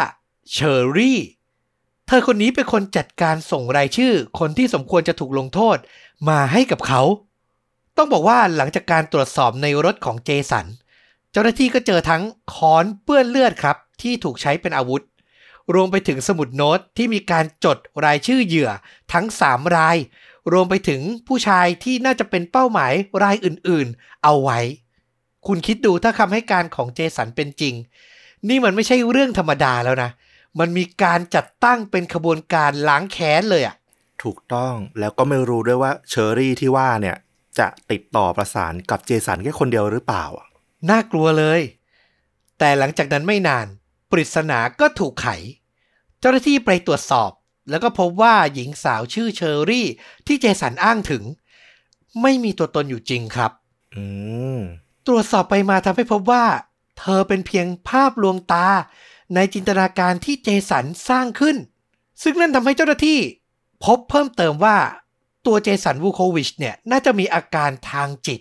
[0.51, 1.19] เชอรี่
[2.07, 5.77] เธอคนนี้เป็นคนจัดการส่งรายชื่อ คนที่สมควรจะถูกลงโทษ
[6.29, 7.01] มาให้กับเขา
[7.97, 10.65] ต้องบอกว่าหลังจากการตรวจสอบในรถของเจสัน
[11.31, 12.23] เจ้าหน้าที่ก็เจอทั้ง
[12.53, 15.01] ค้อนเปื้อนเลือดครับ ที่ถูกใช้เป็นอาวุธ
[15.73, 18.69] รวมไปถึงสมุดโน้ตที่มีการจดรายชื่อเหยื่อ
[19.13, 19.97] ทั้ง 3 ราย
[20.53, 24.59] รวมไปถึงผู้ชายที่น่าจะเป็นเป้าหมายรายอื่นๆ เอาไว้
[25.47, 27.75] คุณคิดดูถ้าคำให้การของเจสันเป็นจริง
[28.47, 30.09] นี่มันไม่ใช่เรื่องธรรมดาแล้วนะ
[30.59, 33.75] มันมีการจัดตั้งเป็นขบวนการล้างแค้นเลยอะ
[34.23, 37.17] ถูกต้องแล้วก็ไม่รู้ด้วยว่าเชอรี่ที่ว่าเนี่ย
[37.59, 40.47] จะติดต่อประสานกับเจสันแค่คนเดียวหรือเปล่าอะ
[40.89, 41.61] น่ากลัวเลย
[42.59, 43.67] แต่หลังจากนั้นไม่นาน
[44.11, 45.27] ปริศนาก็ถูกไข
[46.19, 47.31] เจ้าหน้าที่ไปตรวจสอบ
[47.69, 49.87] แล้วก็พบว่าหญิงสาวชื่อเชอรี่
[50.27, 51.23] ที่เจสันอ้างถึง
[52.21, 53.51] ไม่มีตัวตนอยู่จริงครับ
[53.95, 54.03] อื
[54.57, 54.59] ม
[55.07, 56.43] ตรวจสอบไปมาทำให้พบว่า
[56.99, 58.67] เธอเป็นเพียงภาพลวงตา
[59.35, 61.57] ในจินตนาการที่เจสันสร้างขึ้น
[62.23, 63.19] ซึ่งนั่นทำให้เจ้าหน้าที่
[63.85, 64.77] พบเพิ่มเติมว่า
[65.45, 68.39] ตัวเจสันวูโควิชเนี่ยน่าจะมีอาการทางจิต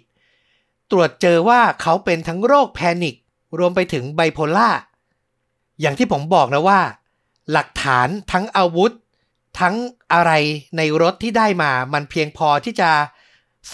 [0.91, 3.15] ตรวจเจอว่าเขาเป็นทั้งโรคแพนิค
[3.59, 4.71] รวมไปถึงไบโพล่า
[5.81, 6.81] อย่างที่ผมบอกนะว่า
[7.53, 8.93] หลักฐานทั้งอาวุธ
[9.61, 9.75] ทั้ง
[10.13, 10.33] อะไร
[10.77, 12.91] ในรถที่ได้มา มันเพียงพอที่จะ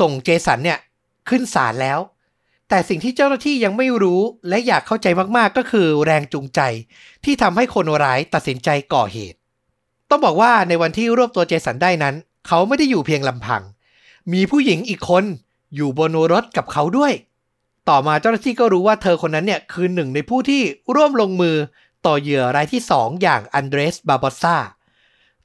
[0.01, 0.79] ส่งเจสันเนี่ย
[1.29, 1.99] ขึ้นศาลแล้ว
[2.69, 6.61] แต่สิ่งที่เจ้าหน้าที่ยังไม่รู้และอยากเข้าใจมากๆก็คือแรงจูงใจ
[7.25, 9.39] ที่ทำให้คนร้ายตัดสินใจก่อเหตุ
[10.11, 12.15] ต้องบอกว่าในวันที่รวบตัวเจสันได้นั้น
[12.47, 13.63] เขาไม่ได้อยู่เพียงลำพัง
[14.33, 15.25] มีผู้หญิงอีกคน
[15.75, 17.13] อยู่บนรถกับเขาด้วย
[17.89, 20.63] ต่อมาเจ้าหน้าที่ก็รู้ว่าเธอคนนั้นเนี่ยคือหนึ่งในผู้ที่
[20.95, 21.57] ร่วมลงมือ
[22.07, 24.57] ต่อเหยื่อรายที่สองอย่างอันเดรสบาบอสซา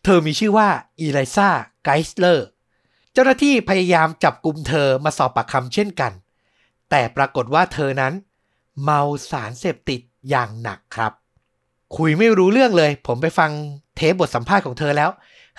[0.03, 1.49] เธอมีชื่อว่าอีไลซา
[1.84, 2.47] ไกส์เลอร์
[3.13, 6.12] เจ้าหน้าที่พยายามจับกลุ่มเธอมาสอบปากคำเช่นกัน
[6.89, 8.13] แต่ปรากฏว่าเธอนั้น
[8.84, 11.12] เมาสารเสพติดอย่างหนักครับ
[11.97, 13.52] คุยไม่รู้เรื่องเลย ผมไปฟัง
[13.95, 15.10] เทปบทสัมภาษณ์ของเธอแล้ว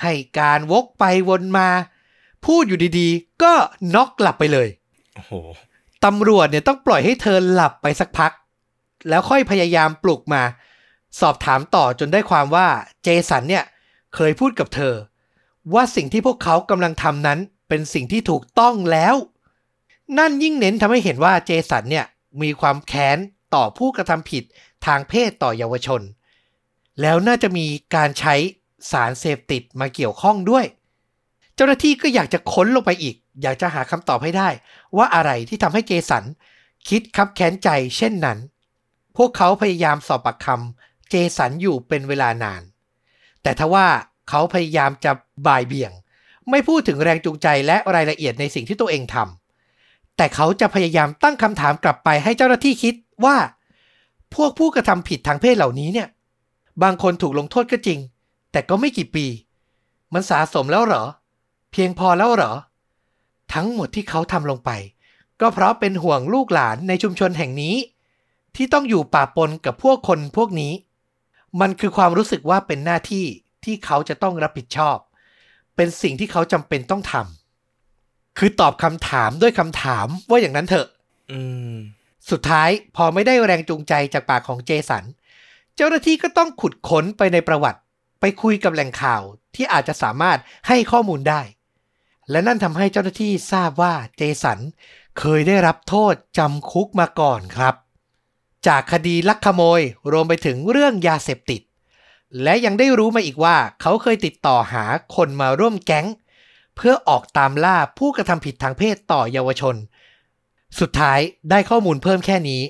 [0.03, 1.69] ให้การวกไปวนมา
[2.47, 3.53] พูดอยู่ดีๆ ก็
[3.95, 4.69] น็อกหลับไปเลย
[5.15, 5.33] โอ้โห
[6.05, 8.33] ตำรวจเนี่ยต้องปล่อยให้เธอหลับไปสักพัก
[9.09, 10.43] แล้วค่อยพยายามปลุกมา
[11.21, 12.67] สอบถามต่อจนได้ความว่า
[13.03, 13.65] เจสันเนี่ย
[14.15, 14.95] เคยพูดกับเธอ
[15.75, 17.39] ว่าสิ่งที่พวกเขากำลังทำนั้น
[17.69, 19.15] เป็นสิ่งที่ถูกต้องแล้ว
[20.19, 22.07] นั่นยิ่งเน้นทำให้เห็นว่าเจสันเนี่ย
[22.43, 23.19] มีความแค้น
[23.55, 24.45] ต่อผู้กระทำผิด
[24.87, 26.03] ทางเพศต่อเยาวชน
[27.01, 28.35] แล้วน่าจะมีการใช้
[28.91, 30.65] สารเสพติดมาเกี่ยวข้องด้วย
[31.55, 34.49] เจ้าหน้าที่ก็อยากจะค้นลงไปอีก อยากจะหาคำตอบให้ได้
[34.97, 36.25] ว่าอะไรที่ทำให้เจสัน
[36.89, 38.39] คิดคับแค้นใจเช่นนั้น
[39.17, 42.63] พวกเขาพยายามสอบปากคำเจสันอยู่เป็นเวลานาน
[43.43, 43.87] แต่ทว่า
[44.29, 45.13] เขาพยายามจะ
[45.47, 45.93] บ่ายเบี่ยง
[46.51, 49.40] ไม่พูดถึงแรงจูงใจและรายละเอียดในสิ่งที่ตัวเองทำ
[50.21, 53.37] แต่เขาจะพยายามตั้งคำถามกลับไปให้เจ้าหน้าที่คิดว่า
[54.35, 56.09] พวกผู้กระทำผิดทางเพศเหล่านี้เนี่ย
[56.83, 57.99] บางคนถูกลงโทษก็จริง
[58.53, 59.27] แต่ก็ไม่กี่ปี
[60.13, 61.05] มันสะสมแล้วเหรอ
[61.73, 62.53] เพียงพอแล้วเหรอ
[63.55, 64.71] ทั้งหมดที่เขาทำลงไป
[65.41, 67.77] ก็เพราะเป็นห่วงลูกหลานในชุมชนแห่งนี้
[68.57, 70.73] ที่ต้องอยู่ป่าปนกับพวกคนพวกนี้
[71.61, 73.25] มันคือความรู้สึกว่าเป็นหน้าที่
[73.65, 74.97] ที่เขาจะต้องรับผิดชอบ
[75.77, 77.40] เป็นสิ่งที่เขาจำเป็นต้องทำ
[78.43, 80.87] คือตอบคำถามด้วยคำถามว่าอย่างนั้นเถอะ
[81.33, 81.41] อื
[81.73, 81.75] ม
[82.31, 85.05] สุดท้ายพอไม่ได้แรงจูงใจจากปากของเจสัน
[85.77, 87.81] เจ้าหน้าที่ก็ต้องขุดค้นไปในประวัติ
[88.21, 89.23] ไปคุยกับแหล่งข่าว
[89.55, 91.43] ที่อาจจะสามารถให้ข้อมูลได้
[92.31, 94.59] และนั่นทำให้เจ้าหน้าที่ทราบว่าเจสัน
[95.19, 97.75] เคยได้รับโทษจำคุกมาก่อนครับ
[98.67, 99.81] จากคดีลักขโมย
[100.13, 101.61] รวมไปถึงเรื่องยาเสพติด
[102.43, 104.85] และยังได้รู้มาอีกว่าเขาเคยติดต่อหา
[105.17, 106.07] คนมาร่วมแก๊ง
[106.83, 109.77] เพื่อออกตามล่าผู้กระทำผิดทางเพศต่อเยาวชน
[110.81, 112.63] สุดท้ายได้ข้อมูลเพิ่มแค่นี้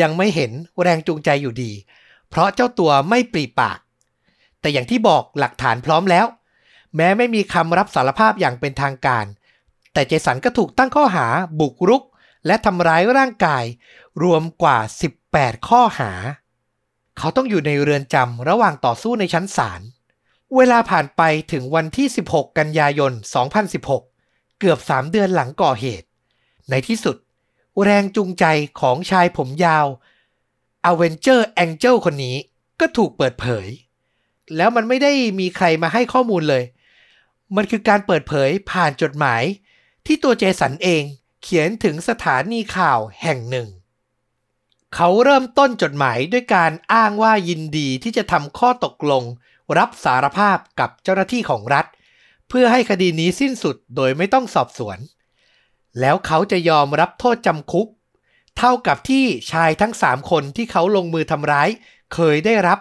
[0.00, 0.50] ยังไม่เห็น
[0.82, 1.72] แรงจูงใจอยู่ดี
[2.28, 3.78] เพราะเจ้าตัวไม่ปรีปาก
[4.60, 6.26] แต่อย่างที่บอกหลักฐานพร้อมแล้ว
[6.96, 9.24] แม้ไม่มีคำรับสารภาพอย่างเป็นทางการ
[9.92, 11.26] แต่เจสันก็ถูกตั้งข้อหา
[11.60, 12.02] บุกรุก
[12.46, 13.64] และทำร้ายร่างกาย
[14.22, 14.78] รวมกว่า
[15.22, 16.12] 18 ข้อหา
[17.18, 19.80] เขาต้องอยู่ในเรือนจำระหว่างต่อสู้ในชั้นศาล
[20.54, 23.12] เวลาผ่านไปถึงวันที่ 16 กันยายน
[23.84, 26.06] 2016 เกือบ 3 เดือนหลังก่อเหตุ
[26.70, 27.16] ในที่สุด
[27.82, 28.44] แรงจูงใจ
[28.80, 29.86] ของชายผมยาว
[30.84, 32.36] Avenger Angel คนนี้
[32.80, 33.66] ก็ถูกเปิดเผย
[34.56, 36.64] แล้วมันไม่ได้มีใครมาให้ข้อมูลเลย
[37.56, 39.42] มันคือการเปิดเผยผ่านจดหมาย
[40.06, 41.02] ที่ตัวเจสันเอง
[41.42, 43.68] เขียนถึงสถานีข่าวแห่งหนึ่ง
[44.94, 49.24] เขาเริ่มต้นจดหมายด้วยการอ้างว่ายินดีที่จะทำข้อตกลง
[49.78, 51.86] รับสารภาพกับเจ้าหน้าที่ของรัฐ
[52.48, 54.98] เพื่อให้คดีนี้สิ้นสุดโดยไม่ต้องสอบสวน
[56.00, 57.88] แล้วเขาจะยอมรับโทษจำคุก
[58.58, 61.68] เท่ากับที่ชายทั้งสามคนที่เขาลงมือทำร้าย
[62.14, 62.78] เคยได้รับ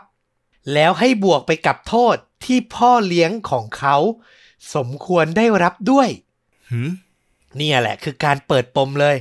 [0.74, 3.96] แล้วให้บวกไปกับโทษที่พ่อเลี้ยงของเขา
[4.76, 6.10] สมควรได้รับด้วย
[6.72, 6.90] หืม
[7.58, 9.18] เนี่ยแหละคือการเปิดปมเลย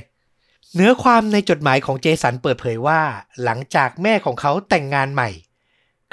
[0.75, 3.01] เนื้อความในจดหมายของเจสันเปิดเผยว่า
[3.43, 5.29] หลังจากแม่ของเขาแต่งงานใหม่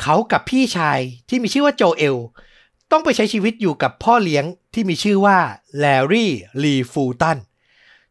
[0.01, 2.17] เขากับพี่ชายที่มีชื่อว่าโจเอล
[2.91, 5.39] ต้องไปใช้ชีวิตอยู่กับพ่อเลี้ยงที่มีชื่อว่า
[5.79, 7.39] แลรี่ลีฟูลตัน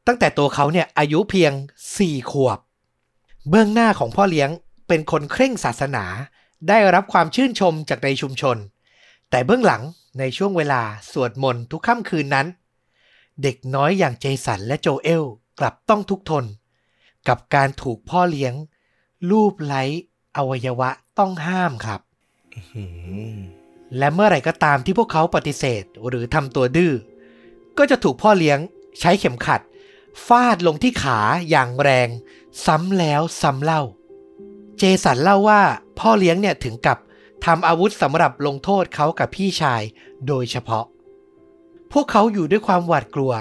[0.08, 1.52] ตั้งแต่ตัวเขาเนี่ยอายุเพียง
[1.92, 2.60] 4 ขวบ
[3.50, 4.50] เบื้องหน้าของพ่อเลี้ยง
[4.88, 6.06] เป็นคนเคร่งศาสนา
[6.70, 8.58] ได้รับความชื่นชมจากในชุมชน
[9.30, 9.82] แต่เบื้องหลัง
[10.20, 12.48] ในช่วงเวลาสวดมนต์ทุกค่ำคืนนั้น
[13.44, 15.24] เด็กน้อยอย่างเจสันและโจเอล
[15.60, 16.46] กลับต้องทุกข์ทน
[17.28, 18.54] กับการถูกพ่อเลี้ยง
[19.30, 19.84] ลูบไล้
[20.38, 20.90] อวัยวะ
[21.22, 22.02] ต้องห้ามครับ
[23.98, 26.94] และเมื่อไหร่ก็ตามที่พวกเขาปฏิเสธหรือทำตัวดื้อ
[27.78, 28.60] ก็จะถูกพ่อเลี้ยง
[29.00, 29.62] ใช้เข็มขัด
[30.28, 32.10] ฟาดลงที่ขาอย่างแรง
[32.66, 33.82] ซ้ำแล้วซ้ำเล่า
[34.78, 35.62] เจสันเล่าว่า
[36.00, 36.98] พ่อเลี้ยงเนี่ยถึงกับ
[37.46, 39.82] ทำอาวุธสำหรับลงโทษเขากับพี่ชาย
[40.28, 40.86] โดยเฉพาะ
[41.92, 43.34] พวกเขาอยู่ด้วยความหวาดกลัว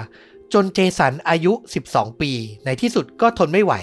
[0.53, 1.53] จนเจสันอายุ
[1.87, 2.31] 12 ปี
[2.65, 3.73] ในที่สุดก็ทนไม่ไหว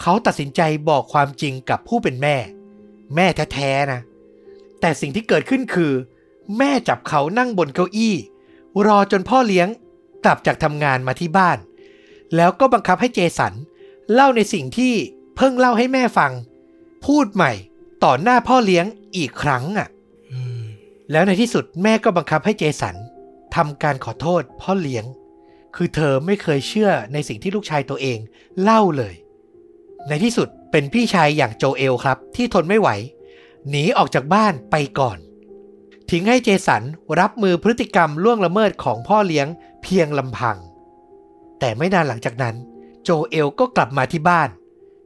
[0.00, 2.36] เขาตัดสินใจบอกความจริงกับผู้เป็นแม่
[3.14, 4.00] แม่แท้ๆนะ
[4.80, 5.92] แต่สิ่งที่เกิดขึ้นคือ
[6.58, 8.14] แม่จับเขานั่งบนเก้าอี้
[8.86, 9.68] รอจนพ่อเลี้ยง
[10.24, 11.58] กลับจากทำงานมาที่บ้าน
[12.36, 13.52] แล้วก็บังคับให้เจสัน
[14.12, 14.94] เล่าในสิ่งที่
[15.36, 16.32] เพิ่งเล่าให้แม่ฟัง
[17.06, 17.52] พูดใหม่
[18.04, 18.84] ต่อหน้าพ่อเลี้ยง
[19.16, 19.88] อีกครั้งอะ
[21.12, 22.96] แล้วในที่สุดแม่ก็บังคับให้เจสัน
[23.56, 25.04] ทำการขอโทษพ่อเลี้ยง
[25.76, 28.18] คือเธอไม่เคยเชื่อในสิ่งที่ลูกชายตัวเอง
[28.62, 29.14] เล่าเลย
[30.08, 32.88] ในที่สุด เป็นพี่ชายอย่างโจเอลครับที่ทนไม่ไหว
[33.68, 35.18] หนีออกจากบ้านไปก่อน
[36.10, 36.82] ทิ้งให้เจสัน
[37.20, 39.46] รับมือพฤติกรรมล่วงละเมิดของพ่อเลี้ยง
[39.82, 40.56] เพียงลำพัง
[41.58, 42.54] แต่ไม่นานหลังจากนั้น
[43.04, 44.48] โจเอลก็กลับมาที่บ้าน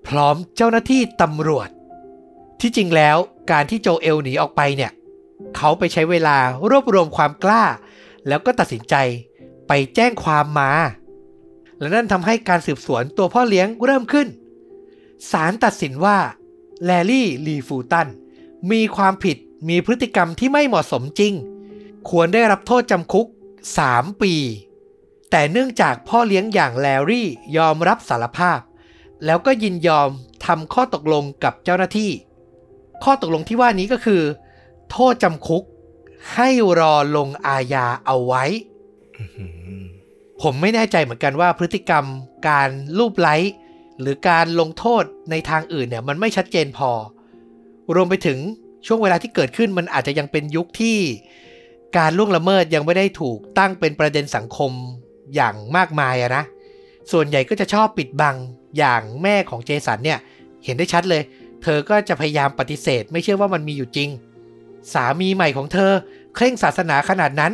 [0.08, 1.68] พร้อมเจ้าหน้าที่ตำรวจ
[2.60, 3.16] ที่จริงแล้ว
[3.50, 4.92] การที่โจเอลหนีออกไปเนี่ย
[5.56, 6.36] เขาไปใช้เวลา
[6.70, 7.64] รวบรวมความกล้า
[8.28, 8.94] แล้วก็ตัดสินใจ
[9.68, 10.70] ไปแจ้งความมา
[11.78, 14.26] และนั่นทำให้การสืบสวนตัวพ่อเลี้ยงเริ่มขึ้น
[15.30, 16.18] ศาลตัดสินว่า
[16.84, 18.08] แลลี่ลีฟูตัน
[18.70, 19.36] มีความผิด
[19.68, 21.34] มีพฤติกรรมที่ไม่เหมาะสมจริง
[22.08, 23.26] ควรได้รับโทษจำคุก
[23.74, 24.34] 3 ปี
[25.30, 28.60] แต่เนื่องจากพ่อเลี้ยงอย่างแลรี่ยอมรับสารภาพ
[29.24, 30.08] แล้วก็ยินยอม
[30.46, 32.10] ทำข้อตกลงกับเจ้าหน้าที่
[33.04, 34.22] ข้อตกลงที่ว่านี้ก็คือ
[34.90, 35.62] โทษจำคุก
[36.34, 36.48] ให้
[36.80, 38.44] รอลงอาญาเอาไว้
[39.18, 39.82] อื้อหือ
[40.42, 42.04] ผมไม่แน่ใจเหมือนกันว่าพฤติกรรม
[42.48, 43.36] การรูปไล้
[44.02, 46.90] หรือการลงโทษในทางอื่นเนี่ยมันไม่ชัดเจนพอ
[47.94, 48.38] รวมไปถึง
[48.86, 50.98] ช่วงเวลาที่เกิดขึ้นมันอาจจะยังเป็นยุคที่
[51.98, 54.72] การล่วงละเมิดยังไม่ได้ถูกตั้งเป็นประเด็นสังคม
[55.34, 56.44] อย่างมากมายอะนะ
[57.12, 58.36] ส่วนใหญ่ก็จะชอบปิดบัง
[58.78, 60.18] อย่างแม่ของเจสันเนี่ย
[60.64, 61.22] เห็นได้ชัดเลย
[61.62, 64.08] เธอก็จะพยายามปฏิเสธ ไม่เชื่อว่ามันมีอยู่จริง
[64.92, 65.92] สามีใหม่ของเธอ
[66.34, 67.52] เคร่งศาสนาขนาดนั้น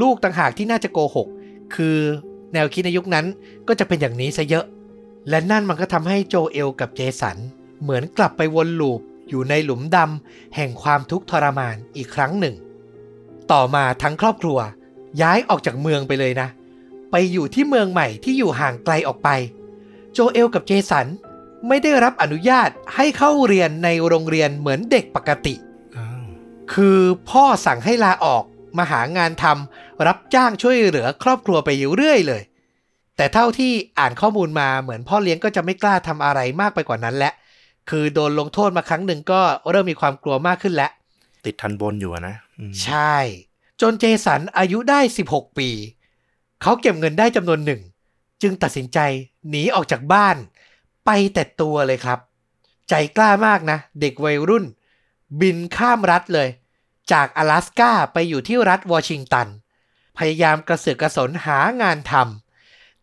[0.00, 1.28] ลูกต่างหากที่น่าจะโกหก
[1.74, 1.98] คือ
[2.52, 3.26] แนวคิดในยุคนั้น
[3.68, 4.64] ก็จะเป็นอย่างนี้ซะเยอะ
[5.28, 7.36] และนั่นมันก็ทำให้โจเอลกับเจสัน
[7.82, 12.54] เหมือนกลับไปวนลูปอยู่ในหลุมดำแห่งความทุกข์ทรมานอีกครั้งหนึ่ง
[13.52, 14.58] ต่อมาทั้งครอบครัว
[15.22, 16.48] ย้ายออกจากเมืองไปเลยนะ
[17.10, 19.28] ไปอยู่ที่เมืองใหม่ที่อยู่ห่างไกลออกไป
[20.12, 21.06] โจเอลกับเจสัน
[21.68, 25.54] ไม่ได้รับอนุญาตให้เข้าเรียนในโรงเรียนเหมือนเด็กปกติ
[26.72, 28.44] คือพ่อสั่งให้ลาออก
[28.78, 32.42] มาหางานทำรับจ้างช่วยเหลือครอบครัวไปอยู่เรื่อยเลย
[33.20, 37.32] แต่เท่าที่อ่านข้อมูลมาเหมือนพ่อเลี้ยงก็จะไม่กล้าทำอะไรมากไปกว่านั้นแหละ
[37.90, 40.90] คือโดนลงโทษมาครั้งหนึ่งก็เริ่มมีความกลัวมากขึ้นแล้ว
[41.44, 43.16] ติดทันบนอยู่อะนะอืมใช่
[43.80, 45.68] จนเจสันอายุได้ 16 ปี
[46.62, 47.80] เขาเก็บเงินได้จำนวนหนึ่ง
[48.42, 48.98] จึงตัดสินใจ
[49.50, 50.36] หนีออกจากบ้าน
[51.06, 52.18] ไปแต่ตัวเลยครับ
[52.88, 54.64] ใจกล้ามากนะ เด็กวัยรุ่น
[55.40, 56.48] บินข้ามรัฐเลย
[57.12, 59.48] จาก阿拉สกาไปอยู่ที่รัฐวอชิงตัน
[60.18, 62.49] พยายามกระเสือกกระสนหางานทำ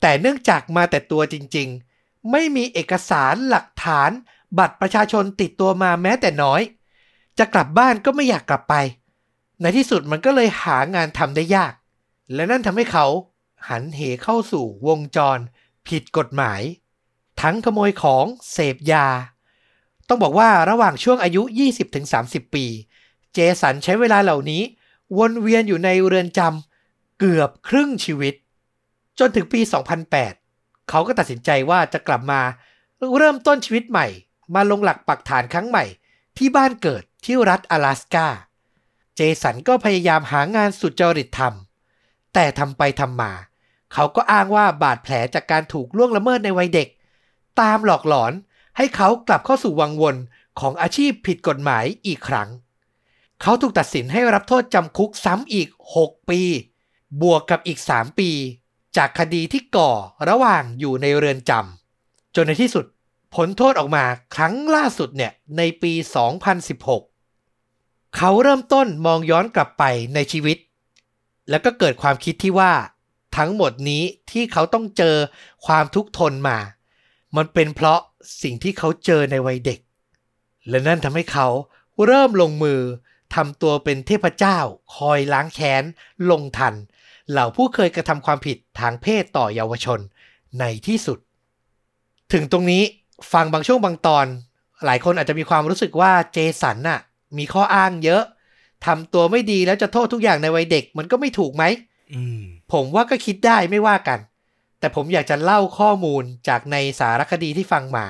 [0.02, 4.12] แต่เนื่องจากมาแต่ตัวจริงๆ ไม่มีเอกสารหลักฐาน
[4.58, 6.62] บัตรประชาชนติดตัวมาแม้แต่น้อย
[7.40, 8.76] จะกลับบ้านก็ไม่อยากกลับไป
[9.62, 11.74] ในที่สุดมันก็เลยหางานทำได้ยาก
[12.34, 13.06] และนั่นทำให้เขา
[13.70, 15.38] หันเหเข้าสู่วงจร
[15.88, 16.62] ผิดกฎหมาย
[17.42, 19.08] ทั้งขโมยของเสพยา
[20.08, 21.42] ต้องบอกว่าระหว่างช่วงอายุ
[22.00, 22.66] 20-30 ปี
[23.34, 24.62] เจสันใช้เวลาเหล่านี้
[25.18, 28.36] วนเวียนอยู่ในเรือนจำเกือบครึ่งชีวิต
[29.20, 29.62] จนถึงปี
[30.26, 32.42] 2008 เขาก็ตัดสินใจว่าจะกลับมา
[33.18, 34.08] เริ่มต้นชีวิตใหม่
[34.56, 35.86] มาลงหลักปักฐานครั้งใหม่
[36.38, 38.28] ที่บ้านเกิดที่รัฐ阿拉สกา
[39.16, 43.34] เจสันก็พยายามหางานสุจริตทำแต่ทำไปทำมา
[43.94, 46.88] เขาก็อ้างว่าบาดแผลจากการถูกล่วงละเมิดในวัยเด็ก
[47.62, 48.34] ตามหลอกหลอน
[48.78, 50.16] ให้เขากลับเข้าสู่วังวน
[50.60, 52.50] ของอาชีพผิดกฎหมายอีกครั้ง
[53.42, 56.42] เขาถูกตัดสินให้รับโทษจำคุกซ้ำอีก 6 ปี
[57.22, 58.32] บวกกับอีก 3 ปี
[58.98, 59.92] จากคดีที่ก่อ
[60.30, 62.86] ระหว่างอยู่ในเรือนจำจนในที่สุด
[63.36, 64.06] ผลโทษออกมา
[64.36, 65.94] ครั้งล่าสุดเนี่ยในปี
[67.40, 69.84] 2016 เขาเริ่มต้นมองย้อนกลับไป
[70.14, 70.58] ในชีวิต
[71.50, 72.74] แล้วก็เกิดความคิดที่ว่า
[73.38, 75.16] ทั้งหมดนี้ที่เขาต้องเจอ
[75.66, 76.58] ความทุกข์ทนมา
[77.36, 78.00] มันเป็นเพราะ
[78.42, 79.80] สิ่งที่เขาเจอในวัยเด็ก
[80.70, 81.48] และนั่นทำให้เขา
[82.06, 82.82] เริ่มลงมือ
[83.36, 84.58] ทำตัวเป็นเทพเจ้า
[84.96, 85.84] คอยล้างแค้น
[86.30, 86.74] ลงทัน
[87.32, 90.00] เหล่าผู้เคยกระทำความผิดทางเพศต่อเยาวชน
[90.60, 91.20] ในที่สุด
[92.34, 92.84] ถึงตรงนี้
[93.34, 94.26] ฟังบางช่วงบางตอน
[94.86, 97.00] หลายคนอาจจะมีความรู้สึกว่าเจสันน่ะ
[97.38, 98.24] มีข้ออ้างเยอะ
[98.86, 101.64] ทำตัวไม่ดีแล้วจะโทษทุกอย่างในวัยเด็กมันก็ไม่ถูกไหม
[102.14, 102.42] อืม
[102.74, 104.20] ผมว่าก็คิดได้ไม่ว่ากัน
[104.80, 108.06] แต่ผมอยากจะเล่าข้อมูลจากในสารคดีที่ฟังมา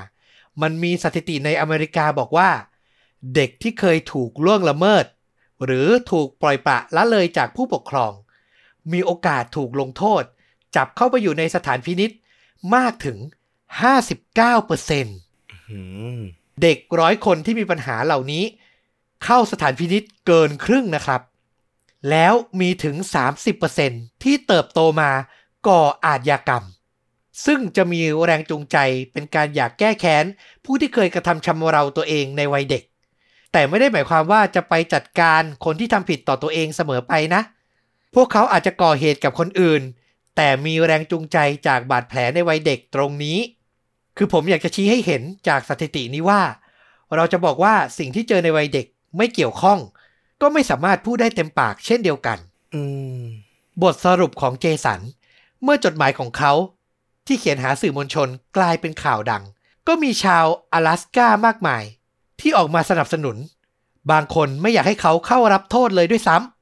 [0.62, 2.50] มันมีสถิติในอเมริกาบอกว่า
[3.34, 5.04] เด็กที่เคยถูกล่วงละเมิด
[5.64, 8.12] หรือถูกปล่อยปละละเลยจากผู้ปกครอง
[8.92, 10.22] มีโอกาสถูกลงโทษ
[10.76, 12.10] จับเข้าไปอยู่ในสถานพินิษ
[12.74, 13.18] มากถึง
[14.04, 15.80] 59%อื
[16.18, 16.20] ม
[16.62, 18.44] เด็กร้อยคนที่มีปัญหาเหล่านี้
[19.24, 21.20] เข้าสถานพินิษเกินครึ่งนะครับ
[22.10, 22.96] แล้วมีถึง
[23.60, 25.10] 30%ที่เติบโตมา
[25.68, 26.64] ก่ออาชญากรรม
[27.46, 28.76] ซึ่งจะมีแรงจูงใจ
[29.12, 30.24] เป็นการอยากแก้แค้น
[30.64, 32.82] ผู้ที่เคยกระทำชำเราตัวเองในวัยเด็ก
[33.52, 37.42] แต่ไม่ได้หมายความว่าจะไปจัดการคนที่ทำผิดต่อตัวเองเสมอไปนะ
[38.14, 39.82] พวกเขาอาจจะก่อเหตุกับคนอื่น
[40.36, 43.38] แต่มีแรงจูงใจจากบาดแผลในวัยเด็กตรงนี้
[44.16, 46.42] คือผมอยากจะชี้ให้เห็นจากสถิตินี้ว่า
[47.16, 49.78] เราจะบอกว่าสิ่งที่เจอในวัยเด็กไม่เกี่ยวข้อง
[50.40, 52.38] ก็ไม่สามารถพูดได้เต็มปากเช่นเดียวกัน
[52.74, 52.80] อื
[53.18, 53.22] ม
[53.82, 55.00] บทสรุปของเจสัน
[55.62, 56.52] เมื่อจดหมายของเขา
[57.26, 59.42] ที่เขียนหาสื่อมวลชนกลายเป็นข่าวดัง
[59.88, 61.82] ก็มีชาว阿拉สกามากมาย
[62.40, 63.36] ที่ออกมาสนับสนุน
[64.10, 66.57] บางคนไม่อยากให้เขาเข้ารับโทษเลยด้วยซ้ำ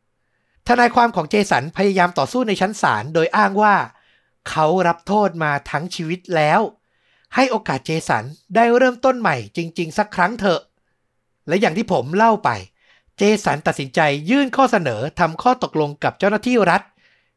[0.68, 3.76] ทนายความของเจสันพยายามต่อสู้ในชั้นศาลโดยอ้างว่า
[4.48, 6.61] เขารับโทษมาทั้งชีวิตแล้ว
[7.35, 8.24] ให้โอกาสเจสัน
[8.55, 10.61] ได้เริ่มต้นใหม่จริง ๆ สักครั้งเถอะ
[11.48, 12.50] และอย่างที่ผมเล่าไป
[13.18, 14.00] เจสันตัดสินใจ
[14.31, 16.83] ยื่นข้อเสนอทำข้อตกลงกับเจ้าหน้าที่รัฐ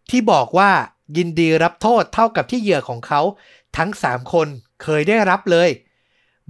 [0.10, 0.72] ที่บอกว่า
[1.18, 3.22] ยินดีรับโทษเท่ากับที่เหยื่อของเขา
[3.78, 4.48] ทั้ง 3 คน
[4.84, 5.70] เคยได้รับเลย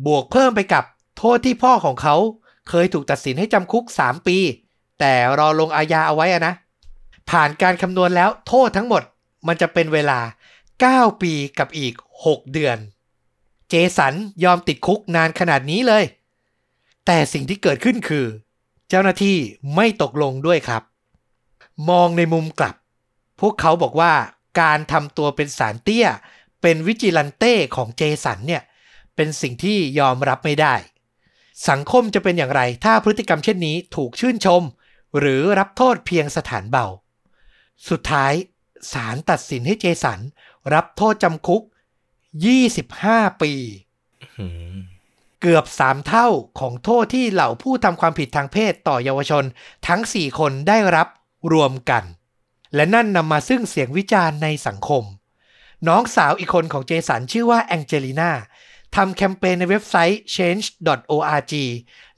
[0.06, 0.84] บวกเพิ่มไปกับ
[1.18, 2.16] โทษที่พ่อของเขา
[2.70, 4.38] เคยถูกตัดสินให้จำคุก 3 ปี
[5.00, 6.54] แต่รอลงอาญาเอาไว้อะนะ
[7.30, 9.04] ผ่านการคำนวณแล้วโทษทั้งหมด
[9.48, 10.20] มันจะเป็นเวลา
[10.70, 11.94] 9 ปีกับอีก
[12.26, 12.78] 6 เดือน
[13.70, 14.14] เจสัน
[14.44, 16.04] ยอมติดคุกนานขนาดนี้เลย
[17.06, 18.26] แต่สิ่งที่เกิดขึ้นคือ
[18.90, 19.38] เจ้าหน้าที่
[19.76, 20.84] ไม่ตกลงด้วยครับ
[21.90, 22.76] มองในมุมกลับ
[23.40, 24.14] พวกเขาบอกว่า
[24.62, 26.08] การทำตัวเป็นสารเตี้ย
[26.62, 28.64] เป็นวิจิลันเต้ของเจสันเนี่ย
[29.16, 30.76] เป็นสิ่งที่ยอมรับไม่ได้
[31.70, 34.62] สังคมจะเป็นอย่างไรถ้าพฤติกรรมเช่นนี้ถูกชื่นชม
[35.20, 36.86] หรือรับโทษเพียงสถานเบา
[37.90, 38.34] สุดท้าย
[38.92, 40.20] ศาลตัดสินให้เจสัน
[40.74, 41.64] รับโทษจำคุก
[42.72, 43.52] 25 ปี
[44.40, 44.78] อืม
[45.42, 46.28] เกือบ3เท่า
[46.60, 49.44] ของโทษที่เหล่าผู้ทำความผิดทางเพศต่อเยาวชน
[49.88, 51.08] ทั้ง 4 คนได้รับ
[51.54, 52.04] รวมกัน
[52.76, 55.04] และนั่นนำมาซึ่งเสียงวิจารณ์ในสังคม
[55.88, 58.32] น้องสาวอีกคนของเจสันชื่อว่าแองเจลิน่า
[58.96, 61.54] ทำแคมเปญในเว็บไซต์ change.org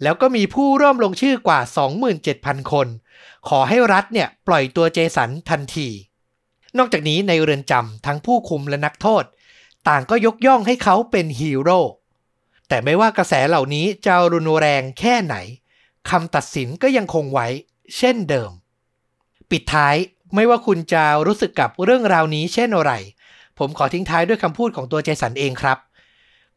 [0.02, 1.60] แล้วก็มีผู้ร่วมลงชื่อกว่า
[2.16, 2.88] 27,000 คน
[3.50, 5.90] ขอให้รัฐเนี่ยปล่อยตัวเจสันทันที
[6.78, 9.24] นอกจากนี้ในเรือนจำทั้งผู้คุมและนักโทษ
[9.88, 11.80] ต่างก็ยกย่องให้เขาเป็นฮีโร่
[12.68, 15.36] แต่ไม่ว่ากระแสเหล่านี้จะรุนแรงแค่ไหน
[16.10, 17.48] คำตัดสินก็ยังคงไว้
[17.98, 18.52] เช่นเดิม
[19.52, 19.96] ปิดท้าย
[20.36, 22.94] ไม่ว่าคุณจะรู้สึกกับเรื่องราวนี้เช่นไร
[23.60, 25.78] ผมขอทิ้งท้ายด้วยคำพูดของตัวเจสันเองครับ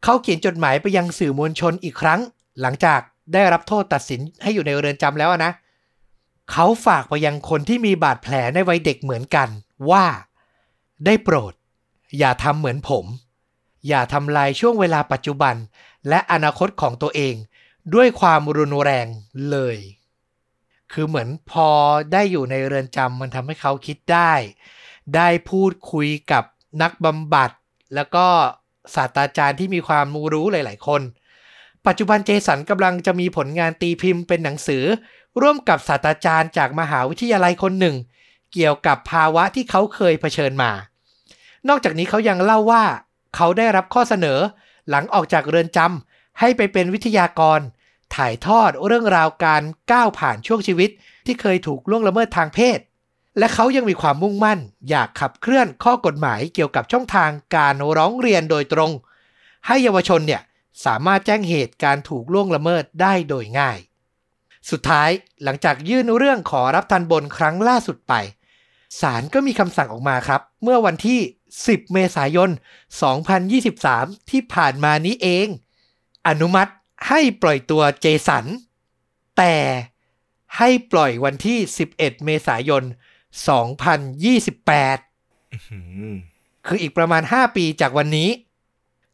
[0.03, 2.19] เขาเขียนจดหมายไปยังสื่อมวลชนอีกครั้ง
[2.61, 3.01] หลังจาก
[3.33, 9.49] ได้รับโทษตัดสินให้อยู่ในเรือนจำแล้วนะเเขาฝากไปยังคนที่มีบาดแผลในวัยเด็กเหมือนกัน
[9.89, 10.05] ว่า
[11.05, 11.53] ได้โปรด
[12.17, 13.05] อย่าทำเหมือนผม
[13.87, 15.55] อย่าทำลายช่วงเวลาปัจจุบัน
[16.09, 17.35] และอนาคตของตัวเอง
[17.93, 19.07] ด้วยความรุนแรง
[19.49, 19.77] เลย
[20.93, 21.69] คือเหมือนพอ
[22.11, 24.33] ได้อยู่ในเรือนจำมันทำให้เขาคิดได้
[25.15, 26.43] ได้พูดคุยกับ
[26.81, 27.51] นักบำบัด
[27.95, 28.27] แล้วก็
[28.95, 31.01] ศาสตราจารย์ที่มีความรู้หลาย ๆ คน
[31.87, 34.83] ปัจจุบันเจสันกำลังจะมีผลงานตีพิมพ์เป็นหนังสือ
[35.41, 37.95] ร่วมกับศาสตราจารย์จากมหาวิทยาลัยคนหนึ่ง
[38.53, 40.71] เกี่ยวกับภาวะที่เขาเคยเผชิญมา
[41.69, 42.83] นอกจากนี้เขายังเล่าว่า
[43.35, 44.39] เขาได้รับข้อเสนอ
[44.89, 47.59] หลังออกจากเรือนจำให้ไปเป็นวิทยากร
[48.15, 50.89] ถ่ายทอดเรื่องราวการก้าวผ่านช่วงชีวิต
[51.25, 52.79] ที่เคยถูกล่วงละเมิดทางเพศ
[53.37, 58.91] และเขายังมีความมุ่งมั่น อยากขับเคลื่อนข้อกฎหมายเกี่ยวกับช่องทางการร้องเรียนโดยตรง
[59.67, 60.41] ให้เยาวชนเนี่ย
[60.85, 63.77] สามารถแจ้งเหตุการถูกล่วงละเมิดได้โดยง่าย
[64.71, 65.09] สุดท้าย
[65.43, 68.13] หลังจากยื่นเรื่องขอรับทันบนครั้งล่าสุดไป
[69.01, 71.19] ศาลก็มีคำสั่งออกมาครับ เมื่อวันที่
[71.57, 72.49] 10 เมษายน
[73.59, 75.47] 2023 ที่ผ่านมานี้เอง
[76.27, 76.71] อนุมัติ
[77.07, 78.45] ให้ปล่อยตัวเจสัน
[79.37, 79.55] แต่
[80.57, 81.57] ให้ปล่อยวันที่
[81.91, 82.83] 11 เมษายน
[84.43, 85.77] 2028อื
[86.13, 86.15] ม
[86.67, 88.29] คืออีกประมาณ 5 ปีจากวันนี้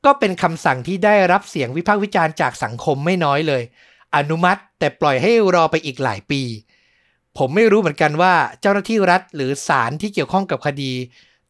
[0.06, 3.64] ก็เป็นคำสั่งที่ได้รับเสียงวิพากษ์วิจารณ์จากสังคมไม่น้อยเลย
[4.16, 6.42] อนุมัติ แต่ปล่อยให้รอไปอีกหลายปี
[7.38, 10.94] ผมไม่รู้เหมือนกันว่าเจ้าหน้าที่รัฐหรือศาลที่เกี่ยวข้องกับคดี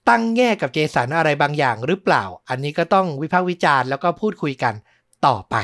[0.09, 4.73] ตั้งแง่กับเจสันอะไรบางอย่างหรือเปล่า อันนี้ก็ต้องวิพากษ์วิจารณ์แล้วก็พูดคุยกัน
[5.25, 5.55] ต่อไป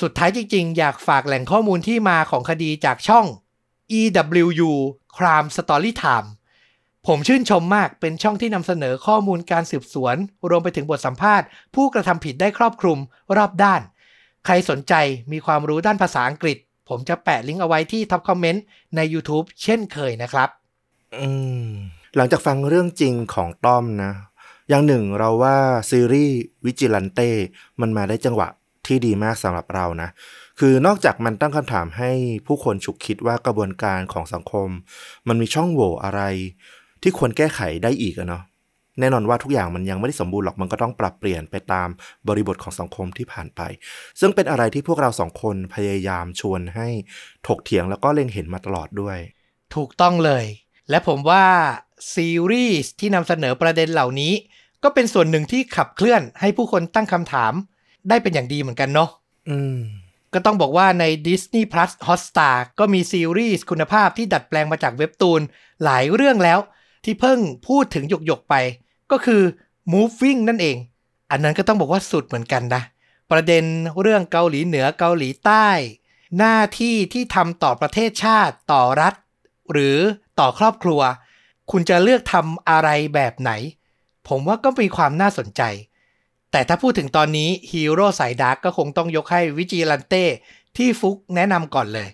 [0.00, 3.26] สุดท้ายจริงๆ อยากฝากแหล่งข้อมูลที่มาของคดีจากช่อง
[3.98, 4.72] EWU
[5.16, 6.28] Crime Story Time
[7.06, 10.16] ผมชื่นชมมากเป็นช่องที่นำเสนอข้อมูลการสืบสวน
[10.48, 12.98] รวมไปถึงบทสัมภาษณ์ ผู้กระทำผิดได้ครอบคลุม
[13.36, 13.80] รอบด้าน
[14.46, 14.94] ใครสนใจ
[15.32, 18.64] มีความรู้ด้านภาษาอังกฤษ ผมจะแปะลิงก์เอาไว้ที่ท็อปคอมเมนต์
[18.96, 20.48] ใน YouTube เช่นเคยนะครับ
[21.20, 21.28] อื
[21.66, 21.68] ม
[22.16, 24.12] หลังจากฟังเรื่องจริงของต้อมนะ
[24.68, 25.56] อย่างหนึ่งเราว่า
[25.90, 27.30] ซีรีส์วิจิลันเต้
[27.80, 28.48] มันมาได้จังหวะ
[28.86, 30.08] ที่ดีมากสำหรับเรานะ
[30.58, 32.10] คือนอกจากมันตั้งคำถามให้
[32.46, 34.68] ผู้คนฉุกคิดว่ากระบวนการของสังคม
[35.28, 36.22] มันมีช่องโหว่อะไร
[37.02, 38.42] ที่ควรแก้ไขได้อีกอะเนาะ
[39.00, 41.88] แน่นอนว่าทุกอย่างมันยังไม่ได้สมบูรณ์หรอกมันก็ต้องปรับเปลี่ยนไปตาม
[42.28, 43.60] บริบทของสังคมที่ผ่านไป
[44.20, 46.88] ซึ่งเป็นอะไรที่พวกเราสองคนพยายามชวนให้
[47.46, 49.18] ถกเถียงแล้วก็เล็งเห็นมาตลอดด้วย
[49.74, 50.44] ถูกต้องเลย
[50.90, 51.44] และผมว่า
[52.14, 54.32] ซีรีส์ที่นำเสนอประเด็นเหล่านี้
[54.82, 57.52] ก็เป็นส่วนหนึ่งที่ขับเคลื่อนให้ผู้คนตั้งคำถาม
[58.08, 59.10] ได้เป็นอย่างดีเหมือนกันเนาะ
[59.50, 59.78] อืม
[60.34, 65.40] ก็ต้องบอกว่าใน Disney Plus Hotstar ก็มีซีรีส์คุณภาพที่ดัดแปลงมาจากเว็บตูน
[65.84, 66.58] หลายเรื่องแล้ว
[67.04, 67.38] ที่เพิ่ง
[67.68, 68.54] พูดถึงหยกๆไป
[69.12, 69.42] ก็คือ
[69.92, 70.76] Moving นั่นเอง
[71.30, 72.82] อันนั้นก็ต้องบอกว่าสุดเหมือนกันนะ
[73.30, 73.64] ประเด็น
[74.00, 75.68] เรื่องเกาหลีเหนือเกาหลีใต้
[76.38, 79.14] หน้าที่ที่ทำต่อประเทศชาติต่อรัฐ
[79.72, 79.98] หรือ
[80.40, 81.00] ต่อครอบครัว
[81.70, 83.50] คุณจะเลือกทำอะไรแบบไหน
[84.28, 85.62] ผมว่าก็มีความน่าสนใจ
[86.52, 90.24] แต่ถ้าพูดถึงตอนนี้ฮีโร่สายดาร์กก็คงต้องยกให้ Vigilante
[90.76, 92.08] ที่ฟลุกแนะนำก่อนเลย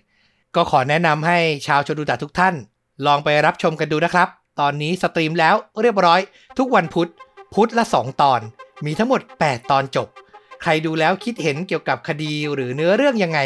[0.55, 2.55] ก็ขอแนะนำให้ชาวชดูดะทุกท่าน
[3.05, 4.29] ลองไปรับชมกันดูนะครับ
[4.59, 6.19] ตอนนี้สตรีมแล้วเรียบร้อย
[6.57, 7.09] ทุกวันพุธ
[7.53, 8.41] พุธละ 2 ตอน
[8.85, 10.07] มีทั้งหมด 8 ตอนจบ
[10.61, 13.39] ใครดูแล้วคิดเห็นเกี่ยวกับคดีหรือเนื้อเรื่องยังไง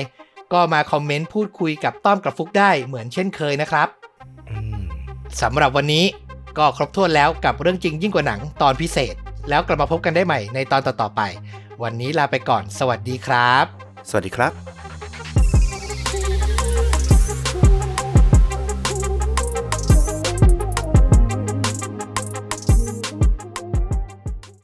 [0.54, 3.88] ก็มาคอมเมนต์พูดคุยกับต้อมกับฟุกได้เหมือนเช่นเคยนะครับ
[5.42, 6.06] สำหรับวันนี้
[6.58, 9.16] ก็ครบถ้วนแล้วกับเรื่องจริงยิ่งกว่าหนังตอนพิเศษ
[9.50, 11.22] แล้วกลับมาพบกันได้ใหม่ในตอนต่อๆไป
[11.84, 13.66] วันนี้ลาไปก่อน สวัสดีครับ
[14.10, 14.77] สวัสดีครับ